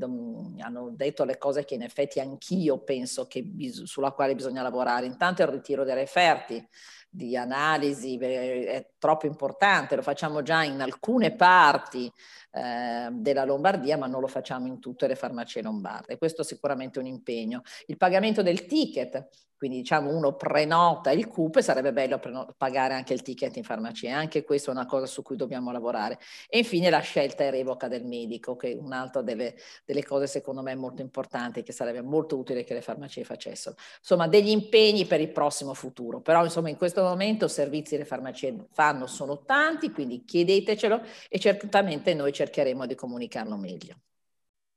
hanno 0.59 0.91
detto 0.93 1.23
le 1.23 1.37
cose 1.37 1.63
che 1.63 1.75
in 1.75 1.83
effetti 1.83 2.19
anch'io 2.19 2.79
penso 2.79 3.27
che 3.27 3.43
bis- 3.43 3.83
sulla 3.83 4.11
quale 4.11 4.35
bisogna 4.35 4.61
lavorare. 4.61 5.05
Intanto 5.05 5.41
il 5.41 5.47
ritiro 5.47 5.85
dei 5.85 5.95
referti, 5.95 6.31
esperti 6.33 6.67
di 7.09 7.37
analisi 7.37 8.17
è 8.17 8.93
troppo 8.97 9.27
importante, 9.27 9.95
lo 9.95 10.01
facciamo 10.01 10.41
già 10.41 10.63
in 10.63 10.81
alcune 10.81 11.35
parti 11.35 12.11
eh, 12.51 13.09
della 13.11 13.45
Lombardia, 13.45 13.97
ma 13.97 14.07
non 14.07 14.19
lo 14.19 14.27
facciamo 14.27 14.65
in 14.65 14.79
tutte 14.79 15.05
le 15.07 15.15
farmacie 15.15 15.61
lombarde. 15.61 16.17
Questo 16.17 16.41
è 16.41 16.45
sicuramente 16.45 16.97
un 16.97 17.05
impegno. 17.05 17.61
Il 17.85 17.97
pagamento 17.97 18.41
del 18.41 18.65
ticket, 18.65 19.27
quindi 19.63 19.79
diciamo 19.79 20.13
uno 20.13 20.33
prenota 20.33 21.11
il 21.11 21.25
CUP, 21.25 21.61
sarebbe 21.61 21.93
bello 21.93 22.19
pagare 22.57 22.95
anche 22.95 23.13
il 23.13 23.21
ticket 23.21 23.55
in 23.55 23.63
farmacia, 23.63 24.13
anche 24.13 24.43
questa 24.43 24.71
è 24.71 24.73
una 24.73 24.85
cosa 24.85 25.05
su 25.05 25.21
cui 25.21 25.37
dobbiamo 25.37 25.71
lavorare. 25.71 26.19
E 26.49 26.57
infine 26.57 26.89
la 26.89 26.99
scelta 26.99 27.45
e 27.45 27.49
revoca 27.49 27.87
del 27.87 28.03
medico, 28.03 28.57
che 28.57 28.73
è 28.73 28.75
un'altra 28.75 29.21
delle, 29.21 29.55
delle 29.85 30.03
cose 30.03 30.27
secondo 30.27 30.61
me 30.61 30.75
molto 30.75 31.01
importanti, 31.01 31.63
che 31.63 31.71
sarebbe 31.71 32.01
molto 32.01 32.37
utile 32.37 32.65
che 32.65 32.73
le 32.73 32.81
farmacie 32.81 33.23
facessero. 33.23 33.77
Insomma, 33.99 34.27
degli 34.27 34.49
impegni 34.49 35.05
per 35.05 35.21
il 35.21 35.31
prossimo 35.31 35.73
futuro, 35.73 36.19
però 36.19 36.43
insomma 36.43 36.67
in 36.67 36.75
questo 36.75 37.01
momento 37.01 37.47
servizi 37.47 37.95
le 37.95 38.03
farmacie 38.03 38.67
fanno 38.73 39.07
sono 39.07 39.45
tanti, 39.45 39.91
quindi 39.91 40.25
chiedetecelo 40.25 41.01
e 41.29 41.39
certamente 41.39 42.13
noi 42.13 42.33
cercheremo 42.33 42.85
di 42.85 42.95
comunicarlo 42.95 43.55
meglio. 43.55 43.95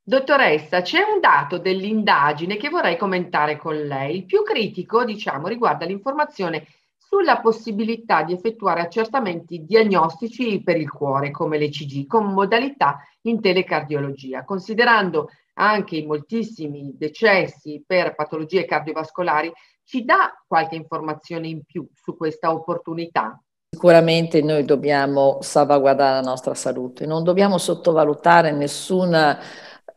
Dottoressa, 0.09 0.83
c'è 0.83 1.01
un 1.01 1.19
dato 1.19 1.59
dell'indagine 1.59 2.57
che 2.57 2.69
vorrei 2.69 2.97
commentare 2.97 3.57
con 3.57 3.75
lei. 3.75 4.15
Il 4.15 4.25
più 4.25 4.45
critico, 4.45 5.05
diciamo, 5.05 5.49
riguarda 5.49 5.85
l'informazione 5.85 6.65
sulla 6.97 7.41
possibilità 7.41 8.23
di 8.23 8.33
effettuare 8.33 8.83
accertamenti 8.83 9.65
diagnostici 9.65 10.63
per 10.63 10.77
il 10.77 10.89
cuore, 10.93 11.33
come 11.33 11.59
l'ECG, 11.59 12.07
con 12.07 12.33
modalità 12.33 13.01
in 13.23 13.41
telecardiologia, 13.41 14.45
considerando 14.45 15.31
anche 15.55 15.97
i 15.97 16.07
moltissimi 16.07 16.95
decessi 16.97 17.83
per 17.85 18.15
patologie 18.15 18.65
cardiovascolari, 18.65 19.53
ci 19.83 20.05
dà 20.05 20.41
qualche 20.47 20.77
informazione 20.77 21.49
in 21.49 21.65
più 21.65 21.85
su 21.93 22.17
questa 22.17 22.53
opportunità? 22.53 23.43
Sicuramente 23.71 24.41
noi 24.41 24.65
dobbiamo 24.65 25.39
salvaguardare 25.41 26.15
la 26.15 26.31
nostra 26.31 26.55
salute, 26.55 27.07
non 27.07 27.25
dobbiamo 27.25 27.59
sottovalutare 27.59 28.53
nessuna 28.53 29.39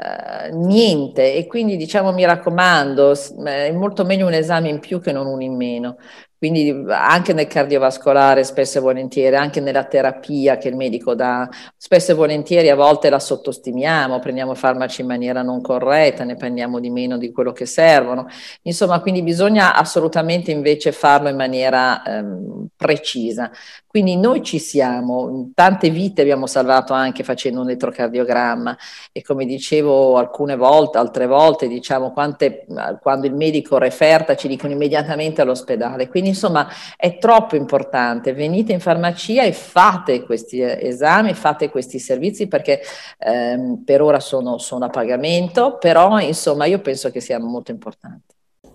Uh, 0.01 0.55
niente. 0.55 1.33
E 1.35 1.45
quindi 1.45 1.75
diciamo 1.75 2.13
mi 2.13 2.23
raccomando 2.23 3.13
è 3.43 3.71
molto 3.73 4.05
meglio 4.05 4.27
un 4.27 4.33
esame 4.33 4.69
in 4.69 4.79
più 4.79 5.01
che 5.01 5.11
non 5.11 5.27
uno 5.27 5.43
in 5.43 5.55
meno 5.57 5.97
Quindi 6.39 6.85
anche 6.87 7.33
nel 7.33 7.47
cardiovascolare 7.47 8.45
spesso 8.45 8.77
e 8.77 8.81
volentieri, 8.81 9.35
anche 9.35 9.59
nella 9.59 9.83
terapia 9.83 10.57
che 10.57 10.69
il 10.69 10.77
medico 10.77 11.13
dà, 11.13 11.49
spesso 11.75 12.13
e 12.13 12.15
volentieri 12.15 12.69
a 12.69 12.75
volte 12.75 13.09
la 13.09 13.19
sottostimiamo, 13.19 14.19
prendiamo 14.19 14.55
farmaci 14.55 15.01
in 15.01 15.07
maniera 15.07 15.41
non 15.41 15.61
corretta, 15.61 16.23
ne 16.23 16.35
prendiamo 16.35 16.79
di 16.79 16.89
meno 16.89 17.17
di 17.17 17.33
quello 17.33 17.51
che 17.51 17.65
servono. 17.65 18.27
Insomma, 18.61 19.01
quindi 19.01 19.21
bisogna 19.21 19.75
assolutamente 19.75 20.51
invece 20.51 20.93
farlo 20.93 21.27
in 21.27 21.35
maniera 21.35 22.01
ehm, 22.03 22.67
precisa. 22.73 23.51
Quindi 23.85 24.15
noi 24.15 24.43
ci 24.43 24.59
siamo, 24.59 25.49
tante 25.53 25.89
vite 25.89 26.21
abbiamo 26.21 26.45
salvato 26.45 26.93
anche 26.93 27.23
facendo 27.23 27.61
un 27.61 27.67
elettrocardiogramma 27.69 28.77
e 29.11 29.23
come 29.23 29.45
dicevo 29.45 30.15
alcune 30.17 30.55
volte, 30.55 30.99
altre 30.99 31.25
volte, 31.25 31.67
diciamo 31.67 32.11
quante, 32.11 32.65
quando 33.01 33.25
il 33.25 33.33
medico 33.33 33.77
referta 33.77 34.35
ci 34.35 34.47
dicono 34.47 34.71
immediatamente 34.73 35.41
all'ospedale. 35.41 36.07
Quindi 36.07 36.28
insomma 36.29 36.67
è 36.95 37.17
troppo 37.17 37.55
importante, 37.55 38.33
venite 38.33 38.71
in 38.71 38.79
farmacia 38.79 39.43
e 39.43 39.53
fate 39.53 40.23
questi 40.23 40.61
esami, 40.61 41.33
fate 41.33 41.69
questi 41.69 41.99
servizi 41.99 42.47
perché 42.47 42.81
ehm, 43.19 43.83
per 43.83 44.01
ora 44.01 44.19
sono, 44.19 44.57
sono 44.57 44.85
a 44.85 44.89
pagamento, 44.89 45.77
però 45.77 46.19
insomma 46.19 46.65
io 46.65 46.79
penso 46.79 47.11
che 47.11 47.19
sia 47.19 47.39
molto 47.39 47.71
importante. 47.71 48.28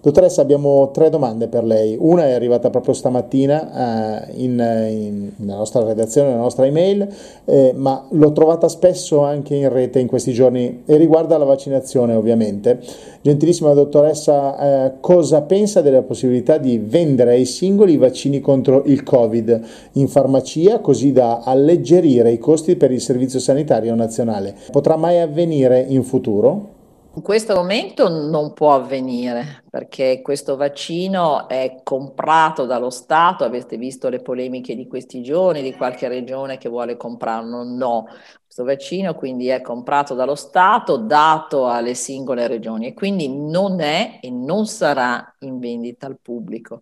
Dottoressa, 0.04 0.42
abbiamo 0.42 0.90
tre 0.90 1.08
domande 1.08 1.48
per 1.48 1.64
lei. 1.64 1.96
Una 1.98 2.26
è 2.26 2.32
arrivata 2.32 2.68
proprio 2.68 2.92
stamattina 2.92 4.26
eh, 4.26 4.32
in, 4.34 4.50
in, 4.50 5.30
nella 5.36 5.56
nostra 5.56 5.82
redazione, 5.82 6.28
nella 6.28 6.42
nostra 6.42 6.66
email, 6.66 7.08
eh, 7.46 7.72
ma 7.74 8.04
l'ho 8.10 8.32
trovata 8.32 8.68
spesso 8.68 9.22
anche 9.22 9.54
in 9.54 9.70
rete 9.70 10.00
in 10.00 10.06
questi 10.06 10.34
giorni 10.34 10.82
e 10.84 10.98
riguarda 10.98 11.38
la 11.38 11.46
vaccinazione 11.46 12.12
ovviamente. 12.12 12.80
Gentilissima 13.22 13.72
dottoressa, 13.72 14.58
eh, 14.58 14.92
cosa 15.00 15.40
pensa 15.40 15.80
della 15.80 16.02
possibilità 16.02 16.58
di 16.58 16.76
vendere 16.76 17.30
ai 17.30 17.46
singoli 17.46 17.94
i 17.94 17.96
vaccini 17.96 18.40
contro 18.40 18.82
il 18.84 19.02
Covid 19.04 19.62
in 19.92 20.08
farmacia 20.08 20.80
così 20.80 21.12
da 21.12 21.40
alleggerire 21.42 22.30
i 22.30 22.36
costi 22.36 22.76
per 22.76 22.92
il 22.92 23.00
Servizio 23.00 23.38
Sanitario 23.40 23.94
Nazionale? 23.94 24.54
Potrà 24.70 24.96
mai 24.96 25.20
avvenire 25.20 25.82
in 25.88 26.02
futuro? 26.02 26.73
In 27.16 27.22
questo 27.22 27.54
momento 27.54 28.08
non 28.08 28.52
può 28.54 28.74
avvenire 28.74 29.64
perché 29.70 30.20
questo 30.20 30.56
vaccino 30.56 31.48
è 31.48 31.80
comprato 31.84 32.66
dallo 32.66 32.90
Stato, 32.90 33.44
avete 33.44 33.76
visto 33.76 34.08
le 34.08 34.20
polemiche 34.20 34.74
di 34.74 34.88
questi 34.88 35.22
giorni, 35.22 35.62
di 35.62 35.74
qualche 35.76 36.08
regione 36.08 36.58
che 36.58 36.68
vuole 36.68 36.96
comprarlo, 36.96 37.62
no, 37.62 38.06
questo 38.42 38.64
vaccino 38.64 39.14
quindi 39.14 39.46
è 39.46 39.60
comprato 39.60 40.14
dallo 40.14 40.34
Stato, 40.34 40.96
dato 40.96 41.68
alle 41.68 41.94
singole 41.94 42.48
regioni 42.48 42.88
e 42.88 42.94
quindi 42.94 43.28
non 43.28 43.78
è 43.80 44.18
e 44.20 44.30
non 44.30 44.66
sarà 44.66 45.36
in 45.40 45.60
vendita 45.60 46.06
al 46.06 46.18
pubblico. 46.20 46.80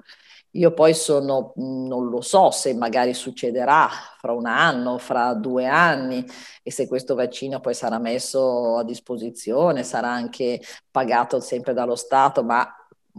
Io 0.55 0.73
poi 0.75 0.93
sono, 0.95 1.53
non 1.57 2.09
lo 2.11 2.21
so 2.21 2.51
se 2.51 2.75
magari 2.75 3.15
succederà 3.15 3.89
fra 4.19 4.33
un 4.33 4.47
anno, 4.47 4.99
fra 4.99 5.33
due 5.35 5.67
anni 5.67 6.25
e 6.63 6.71
se 6.71 6.87
questo 6.87 7.15
vaccino 7.15 7.61
poi 7.61 7.73
sarà 7.75 7.99
messo 7.99 8.77
a 8.77 8.85
disposizione, 8.85 9.83
sarà 9.83 10.11
anche 10.11 10.61
pagato 10.91 11.41
sempre 11.41 11.73
dallo 11.73 11.97
Stato, 11.97 12.43
ma 12.45 12.67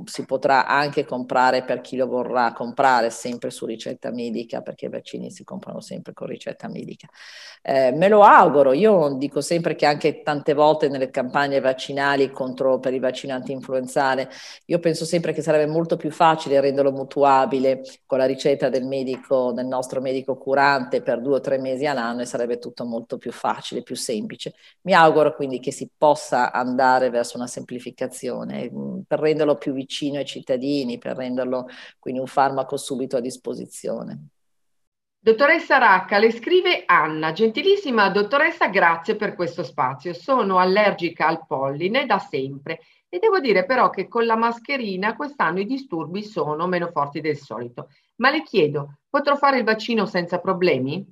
si 0.05 0.25
potrà 0.25 0.65
anche 0.65 1.05
comprare 1.05 1.63
per 1.63 1.81
chi 1.81 1.95
lo 1.95 2.07
vorrà 2.07 2.51
comprare 2.51 3.11
sempre 3.11 3.51
su 3.51 3.65
ricetta 3.65 4.11
medica 4.11 4.61
perché 4.61 4.85
i 4.85 4.89
vaccini 4.89 5.29
si 5.29 5.43
comprano 5.43 5.81
sempre 5.81 6.13
con 6.13 6.27
ricetta 6.27 6.67
medica. 6.67 7.07
Eh, 7.61 7.91
me 7.91 8.09
lo 8.09 8.23
auguro, 8.23 8.73
io 8.73 9.15
dico 9.17 9.39
sempre 9.39 9.75
che 9.75 9.85
anche 9.85 10.21
tante 10.23 10.53
volte 10.53 10.89
nelle 10.89 11.11
campagne 11.11 11.59
vaccinali 11.59 12.31
contro, 12.31 12.79
per 12.79 12.93
i 12.93 12.99
vaccini 12.99 13.31
anti-influenzale, 13.31 14.29
io 14.65 14.79
penso 14.79 15.05
sempre 15.05 15.31
che 15.31 15.41
sarebbe 15.41 15.71
molto 15.71 15.95
più 15.95 16.11
facile 16.11 16.59
renderlo 16.59 16.91
mutuabile 16.91 17.83
con 18.05 18.17
la 18.17 18.25
ricetta 18.25 18.69
del 18.69 18.85
medico, 18.85 19.51
del 19.53 19.67
nostro 19.67 20.01
medico 20.01 20.37
curante 20.37 21.01
per 21.01 21.21
due 21.21 21.35
o 21.35 21.39
tre 21.39 21.59
mesi 21.59 21.85
all'anno 21.85 22.21
e 22.21 22.25
sarebbe 22.25 22.57
tutto 22.57 22.83
molto 22.85 23.17
più 23.17 23.31
facile, 23.31 23.83
più 23.83 23.95
semplice. 23.95 24.55
Mi 24.81 24.93
auguro 24.93 25.35
quindi 25.35 25.59
che 25.59 25.71
si 25.71 25.89
possa 25.95 26.51
andare 26.51 27.09
verso 27.09 27.37
una 27.37 27.47
semplificazione 27.47 28.69
mm, 28.71 29.01
per 29.07 29.19
renderlo 29.19 29.55
più 29.55 29.71
vicino 29.71 29.82
vicino 29.83 30.17
ai 30.17 30.25
cittadini 30.25 30.97
per 30.97 31.17
renderlo 31.17 31.67
quindi 31.99 32.19
un 32.19 32.27
farmaco 32.27 32.77
subito 32.77 33.17
a 33.17 33.19
disposizione. 33.19 34.27
Dottoressa 35.19 35.77
Racca, 35.77 36.17
le 36.17 36.31
scrive 36.31 36.83
Anna, 36.85 37.31
gentilissima 37.31 38.09
dottoressa, 38.09 38.67
grazie 38.67 39.15
per 39.15 39.35
questo 39.35 39.63
spazio. 39.63 40.13
Sono 40.13 40.57
allergica 40.57 41.27
al 41.27 41.45
polline 41.45 42.05
da 42.05 42.19
sempre 42.19 42.79
e 43.07 43.19
devo 43.19 43.39
dire 43.39 43.65
però 43.65 43.89
che 43.89 44.09
con 44.09 44.25
la 44.25 44.35
mascherina 44.35 45.15
quest'anno 45.15 45.59
i 45.59 45.65
disturbi 45.65 46.23
sono 46.23 46.67
meno 46.67 46.89
forti 46.91 47.21
del 47.21 47.37
solito. 47.37 47.87
Ma 48.15 48.31
le 48.31 48.43
chiedo, 48.43 48.97
potrò 49.09 49.37
fare 49.37 49.59
il 49.59 49.63
vaccino 49.63 50.05
senza 50.05 50.39
problemi? 50.39 51.05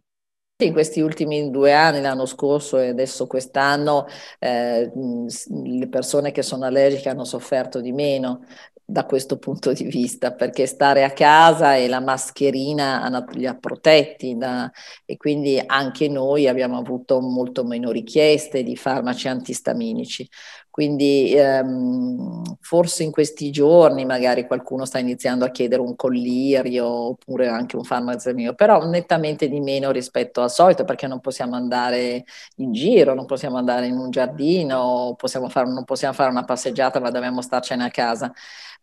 In 0.65 0.73
questi 0.73 1.01
ultimi 1.01 1.49
due 1.49 1.73
anni, 1.73 2.01
l'anno 2.01 2.25
scorso 2.25 2.77
e 2.77 2.89
adesso 2.89 3.27
quest'anno, 3.27 4.05
eh, 4.39 4.91
le 4.93 5.87
persone 5.87 6.31
che 6.31 6.41
sono 6.43 6.65
allergiche 6.65 7.09
hanno 7.09 7.23
sofferto 7.25 7.81
di 7.81 7.91
meno 7.91 8.45
da 8.91 9.05
questo 9.05 9.37
punto 9.37 9.71
di 9.71 9.85
vista, 9.85 10.33
perché 10.33 10.65
stare 10.65 11.03
a 11.03 11.11
casa 11.11 11.75
e 11.75 11.87
la 11.87 12.01
mascherina 12.01 13.25
li 13.31 13.47
ha 13.47 13.55
protetti 13.55 14.35
da, 14.37 14.69
e 15.05 15.17
quindi 15.17 15.61
anche 15.65 16.09
noi 16.09 16.47
abbiamo 16.47 16.77
avuto 16.77 17.21
molto 17.21 17.63
meno 17.63 17.91
richieste 17.91 18.63
di 18.63 18.75
farmaci 18.75 19.27
antistaminici. 19.27 20.27
Quindi 20.71 21.33
ehm, 21.35 22.43
forse 22.61 23.03
in 23.03 23.11
questi 23.11 23.51
giorni 23.51 24.05
magari 24.05 24.47
qualcuno 24.47 24.85
sta 24.85 24.99
iniziando 24.99 25.43
a 25.43 25.51
chiedere 25.51 25.81
un 25.81 25.97
collirio 25.97 26.87
oppure 26.87 27.49
anche 27.49 27.75
un 27.75 27.83
farmacemio, 27.83 28.53
però 28.53 28.85
nettamente 28.87 29.49
di 29.49 29.59
meno 29.59 29.91
rispetto 29.91 30.41
al 30.41 30.49
solito 30.49 30.85
perché 30.85 31.07
non 31.07 31.19
possiamo 31.19 31.55
andare 31.57 32.23
in 32.55 32.71
giro, 32.71 33.13
non 33.13 33.25
possiamo 33.25 33.57
andare 33.57 33.87
in 33.87 33.97
un 33.97 34.11
giardino, 34.11 35.13
possiamo 35.17 35.49
fare, 35.49 35.69
non 35.69 35.83
possiamo 35.83 36.13
fare 36.13 36.29
una 36.29 36.45
passeggiata 36.45 37.01
ma 37.01 37.11
dobbiamo 37.11 37.41
starcene 37.41 37.83
a 37.83 37.89
casa. 37.89 38.31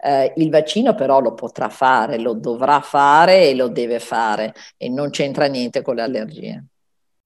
Eh, 0.00 0.32
il 0.36 0.50
vaccino 0.50 0.94
però 0.94 1.20
lo 1.20 1.34
potrà 1.34 1.68
fare, 1.68 2.18
lo 2.18 2.34
dovrà 2.34 2.80
fare 2.80 3.48
e 3.50 3.54
lo 3.54 3.68
deve 3.68 3.98
fare 3.98 4.54
e 4.76 4.88
non 4.88 5.10
c'entra 5.10 5.46
niente 5.46 5.82
con 5.82 5.96
le 5.96 6.02
allergie. 6.02 6.64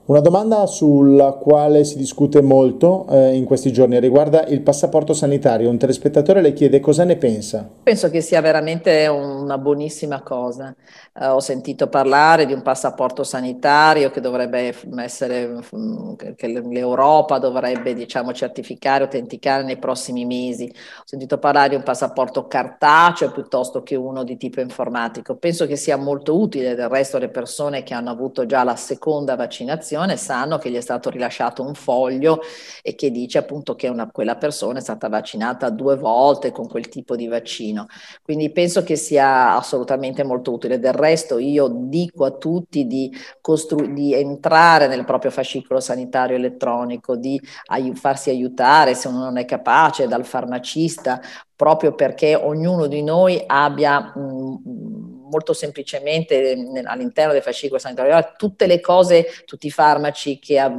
Una 0.05 0.19
domanda 0.19 0.67
sulla 0.67 1.31
quale 1.35 1.85
si 1.85 1.97
discute 1.97 2.43
molto 2.43 3.07
eh, 3.09 3.37
in 3.37 3.45
questi 3.45 3.73
giorni 3.73 4.01
riguarda 4.01 4.45
il 4.47 4.61
passaporto 4.61 5.13
sanitario. 5.13 5.71
Un 5.71 5.79
telespettatore 5.79 6.43
le 6.43 6.53
chiede 6.53 6.81
cosa 6.81 7.05
ne 7.05 7.15
pensa. 7.15 7.71
Penso 7.85 8.11
che 8.11 8.21
sia 8.21 8.41
veramente 8.41 9.07
una 9.07 9.59
buonissima 9.59 10.23
cosa. 10.23 10.75
Eh, 11.15 11.25
ho 11.25 11.39
sentito 11.39 11.87
parlare 11.87 12.47
di 12.47 12.53
un 12.53 12.63
passaporto 12.63 13.23
sanitario 13.23 14.11
che 14.11 14.21
dovrebbe 14.21 14.75
essere, 14.97 15.61
mm, 15.73 16.15
che 16.35 16.49
l'Europa 16.49 17.39
dovrebbe 17.39 17.95
diciamo, 17.95 18.33
certificare, 18.33 19.05
autenticare 19.05 19.63
nei 19.63 19.79
prossimi 19.79 20.25
mesi. 20.25 20.65
Ho 20.65 21.05
sentito 21.05 21.39
parlare 21.39 21.69
di 21.69 21.75
un 21.77 21.85
passaporto 21.85 22.49
cartaceo 22.49 23.31
piuttosto 23.31 23.85
che 23.85 23.95
uno 23.95 24.25
di 24.25 24.37
tipo 24.37 24.59
informatico. 24.61 25.37
Penso 25.37 25.65
che 25.69 25.77
sia 25.77 25.97
molto 25.97 26.37
utile, 26.37 26.75
del 26.75 26.89
resto 26.89 27.19
le 27.19 27.29
persone 27.29 27.85
che 27.85 27.95
hanno 27.95 28.11
avuto 28.11 28.47
già 28.47 28.65
la 28.65 28.75
seconda 28.75 29.37
vaccinazione 29.37 29.91
vaccinazione 29.93 30.17
sanno 30.17 30.59
che 30.59 30.71
gli 30.71 30.77
è 30.77 30.81
stato 30.81 31.11
rilasciato 31.11 31.63
un 31.63 31.75
foglio 31.75 32.41
e 32.83 32.95
che 32.95 33.11
dice 33.11 33.39
appunto 33.39 33.75
che 33.75 33.89
una, 33.89 34.11
quella 34.11 34.37
persona 34.37 34.79
è 34.79 34.83
stata 34.83 35.09
vaccinata 35.09 35.71
due 35.71 35.97
volte 35.97 36.51
con 36.53 36.67
quel 36.69 36.89
tipo 36.89 37.17
di 37.17 37.27
vaccino. 37.27 37.87
Quindi 38.23 38.51
penso 38.51 38.83
che 38.83 38.97
sia 38.97 39.55
assolutamente 39.57 40.25
molto 40.25 40.53
utile. 40.53 40.79
Del 40.79 40.93
resto 40.95 41.39
io 41.39 41.69
dico 41.69 42.25
a 42.25 42.31
tutti 42.33 42.87
di, 42.87 43.13
costru- 43.41 43.93
di 43.93 44.15
entrare 44.15 44.87
nel 44.87 45.05
proprio 45.05 45.31
fascicolo 45.31 45.81
sanitario 45.81 46.37
elettronico, 46.37 47.17
di 47.17 47.41
ai- 47.67 47.95
farsi 47.95 48.31
aiutare 48.31 48.95
se 48.95 49.09
uno 49.09 49.19
non 49.25 49.39
è 49.39 49.45
capace 49.45 50.07
dal 50.09 50.25
farmacista, 50.25 51.21
proprio 51.55 51.95
perché 51.95 52.35
ognuno 52.35 52.87
di 52.87 53.03
noi 53.03 53.43
abbia... 53.47 54.13
Mh, 54.15 55.12
molto 55.33 55.55
semplicemente 55.55 56.55
all'interno 56.85 57.33
del 57.33 57.41
fascicolo 57.41 57.81
sanitario 57.81 58.35
tutte 58.37 58.67
le 58.67 58.81
cose, 58.81 59.27
tutti 59.47 59.67
i 59.67 59.71
farmaci 59.71 60.39
che 60.39 60.59
ha, 60.59 60.71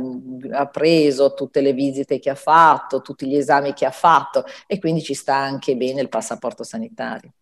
ha, 0.52 0.68
preso, 0.68 1.34
tutte 1.34 1.60
le 1.60 1.74
visite 1.74 2.20
che 2.20 2.30
ha 2.30 2.36
fatto, 2.36 3.02
tutti 3.02 3.28
gli 3.28 3.36
esami 3.36 3.74
che 3.74 3.86
ha 3.86 3.92
fatto 3.92 4.46
e 4.68 4.78
quindi 4.78 5.02
ci 5.02 5.16
sta 5.16 5.36
anche 5.36 5.76
bene 5.76 6.02
il 6.02 6.10
passaporto 6.10 6.64
sanitario. 6.64 7.34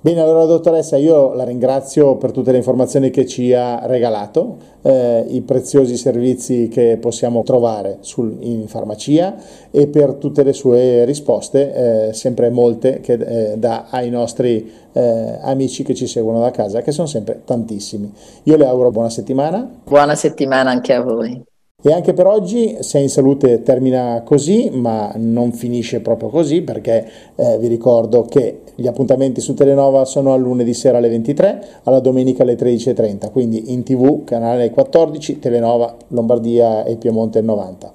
Bene, 0.00 0.20
allora 0.20 0.44
dottoressa, 0.44 0.96
io 0.96 1.34
la 1.34 1.42
ringrazio 1.42 2.14
per 2.18 2.30
tutte 2.30 2.52
le 2.52 2.58
informazioni 2.58 3.10
che 3.10 3.26
ci 3.26 3.52
ha 3.52 3.84
regalato, 3.84 4.56
eh, 4.82 5.24
i 5.26 5.40
preziosi 5.40 5.96
servizi 5.96 6.68
che 6.68 6.98
possiamo 7.00 7.42
trovare 7.42 7.98
sul, 8.02 8.36
in 8.38 8.68
farmacia 8.68 9.34
e 9.72 9.88
per 9.88 10.14
tutte 10.14 10.44
le 10.44 10.52
sue 10.52 11.04
risposte, 11.04 12.10
eh, 12.10 12.12
sempre 12.12 12.48
molte, 12.48 13.00
che 13.00 13.14
eh, 13.14 13.56
dà 13.56 13.86
ai 13.90 14.08
nostri 14.08 14.70
eh, 14.92 15.38
amici 15.42 15.82
che 15.82 15.96
ci 15.96 16.06
seguono 16.06 16.38
da 16.38 16.52
casa, 16.52 16.80
che 16.80 16.92
sono 16.92 17.08
sempre 17.08 17.42
tantissimi. 17.44 18.12
Io 18.44 18.56
le 18.56 18.66
auguro 18.66 18.92
buona 18.92 19.10
settimana. 19.10 19.68
Buona 19.82 20.14
settimana 20.14 20.70
anche 20.70 20.92
a 20.92 21.02
voi. 21.02 21.42
E 21.80 21.92
anche 21.92 22.12
per 22.12 22.26
oggi 22.26 22.78
Sei 22.80 23.02
in 23.02 23.08
Salute 23.08 23.62
termina 23.62 24.22
così, 24.24 24.68
ma 24.72 25.12
non 25.14 25.52
finisce 25.52 26.00
proprio 26.00 26.28
così 26.28 26.62
perché 26.62 27.08
eh, 27.36 27.56
vi 27.58 27.68
ricordo 27.68 28.22
che 28.22 28.62
gli 28.74 28.88
appuntamenti 28.88 29.40
su 29.40 29.54
Telenova 29.54 30.04
sono 30.04 30.32
al 30.32 30.40
lunedì 30.40 30.74
sera 30.74 30.98
alle 30.98 31.08
23, 31.08 31.64
alla 31.84 32.00
domenica 32.00 32.42
alle 32.42 32.56
13.30, 32.56 33.30
quindi 33.30 33.72
in 33.72 33.84
tv 33.84 34.24
canale 34.24 34.70
14, 34.70 35.38
Telenova 35.38 35.94
Lombardia 36.08 36.82
e 36.82 36.96
Piemonte 36.96 37.42
90. 37.42 37.92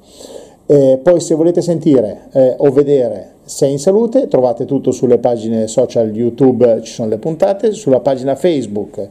Eh, 0.65 0.99
poi 1.03 1.19
se 1.19 1.35
volete 1.35 1.61
sentire 1.61 2.29
eh, 2.31 2.55
o 2.59 2.71
vedere 2.71 3.31
Sei 3.43 3.73
in 3.73 3.79
Salute 3.79 4.29
trovate 4.29 4.63
tutto 4.63 4.93
sulle 4.93 5.17
pagine 5.17 5.67
social 5.67 6.09
YouTube, 6.15 6.79
ci 6.83 6.93
sono 6.93 7.09
le 7.09 7.17
puntate, 7.17 7.73
sulla 7.73 7.99
pagina 7.99 8.35
Facebook 8.35 9.09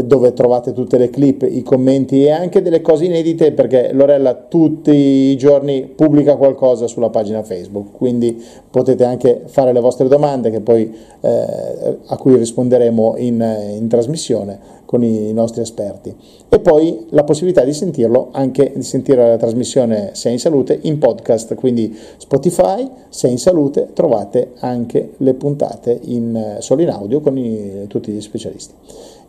dove 0.00 0.32
trovate 0.32 0.72
tutte 0.72 0.96
le 0.96 1.10
clip, 1.10 1.42
i 1.42 1.62
commenti 1.62 2.24
e 2.24 2.30
anche 2.30 2.62
delle 2.62 2.80
cose 2.80 3.04
inedite 3.04 3.52
perché 3.52 3.92
Lorella 3.92 4.34
tutti 4.34 4.90
i 4.90 5.36
giorni 5.36 5.92
pubblica 5.94 6.36
qualcosa 6.36 6.86
sulla 6.86 7.10
pagina 7.10 7.42
Facebook, 7.42 7.92
quindi 7.92 8.42
potete 8.70 9.04
anche 9.04 9.42
fare 9.46 9.72
le 9.72 9.80
vostre 9.80 10.08
domande 10.08 10.60
poi, 10.60 10.90
eh, 11.20 11.98
a 12.06 12.16
cui 12.16 12.36
risponderemo 12.36 13.16
in, 13.18 13.74
in 13.78 13.88
trasmissione 13.88 14.80
con 14.92 15.02
i 15.02 15.32
nostri 15.32 15.62
esperti 15.62 16.14
e 16.50 16.60
poi 16.60 17.06
la 17.12 17.24
possibilità 17.24 17.64
di 17.64 17.72
sentirlo 17.72 18.28
anche 18.32 18.74
di 18.74 18.82
sentire 18.82 19.26
la 19.26 19.38
trasmissione 19.38 20.10
Sei 20.12 20.32
in 20.32 20.38
Salute 20.38 20.78
in 20.82 20.98
podcast, 20.98 21.54
quindi 21.54 21.96
Spotify, 22.18 22.86
Sei 23.08 23.30
in 23.30 23.38
Salute, 23.38 23.88
trovate 23.94 24.52
anche 24.58 25.14
le 25.16 25.32
puntate 25.32 25.98
in, 26.02 26.56
solo 26.58 26.82
in 26.82 26.90
audio 26.90 27.20
con 27.20 27.38
i, 27.38 27.86
tutti 27.88 28.12
gli 28.12 28.20
specialisti. 28.20 28.74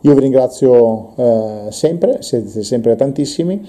Io 0.02 0.12
vi 0.12 0.20
ringrazio 0.20 1.14
eh, 1.16 1.66
sempre, 1.70 2.18
siete 2.20 2.62
sempre 2.62 2.94
tantissimi, 2.94 3.66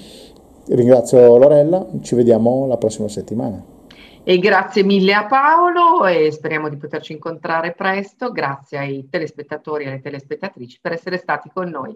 ringrazio 0.66 1.38
Lorella, 1.38 1.86
ci 2.02 2.16
vediamo 2.16 2.68
la 2.68 2.76
prossima 2.76 3.08
settimana. 3.08 3.75
E 4.28 4.40
grazie 4.40 4.82
mille 4.82 5.14
a 5.14 5.28
Paolo 5.28 6.04
e 6.08 6.32
speriamo 6.32 6.68
di 6.68 6.78
poterci 6.78 7.14
incontrare 7.14 7.74
presto. 7.74 8.32
Grazie 8.32 8.80
ai 8.80 9.08
telespettatori 9.08 9.84
e 9.84 9.88
alle 9.90 10.02
telespettatrici 10.02 10.80
per 10.82 10.94
essere 10.94 11.18
stati 11.18 11.52
con 11.54 11.70
noi. 11.70 11.96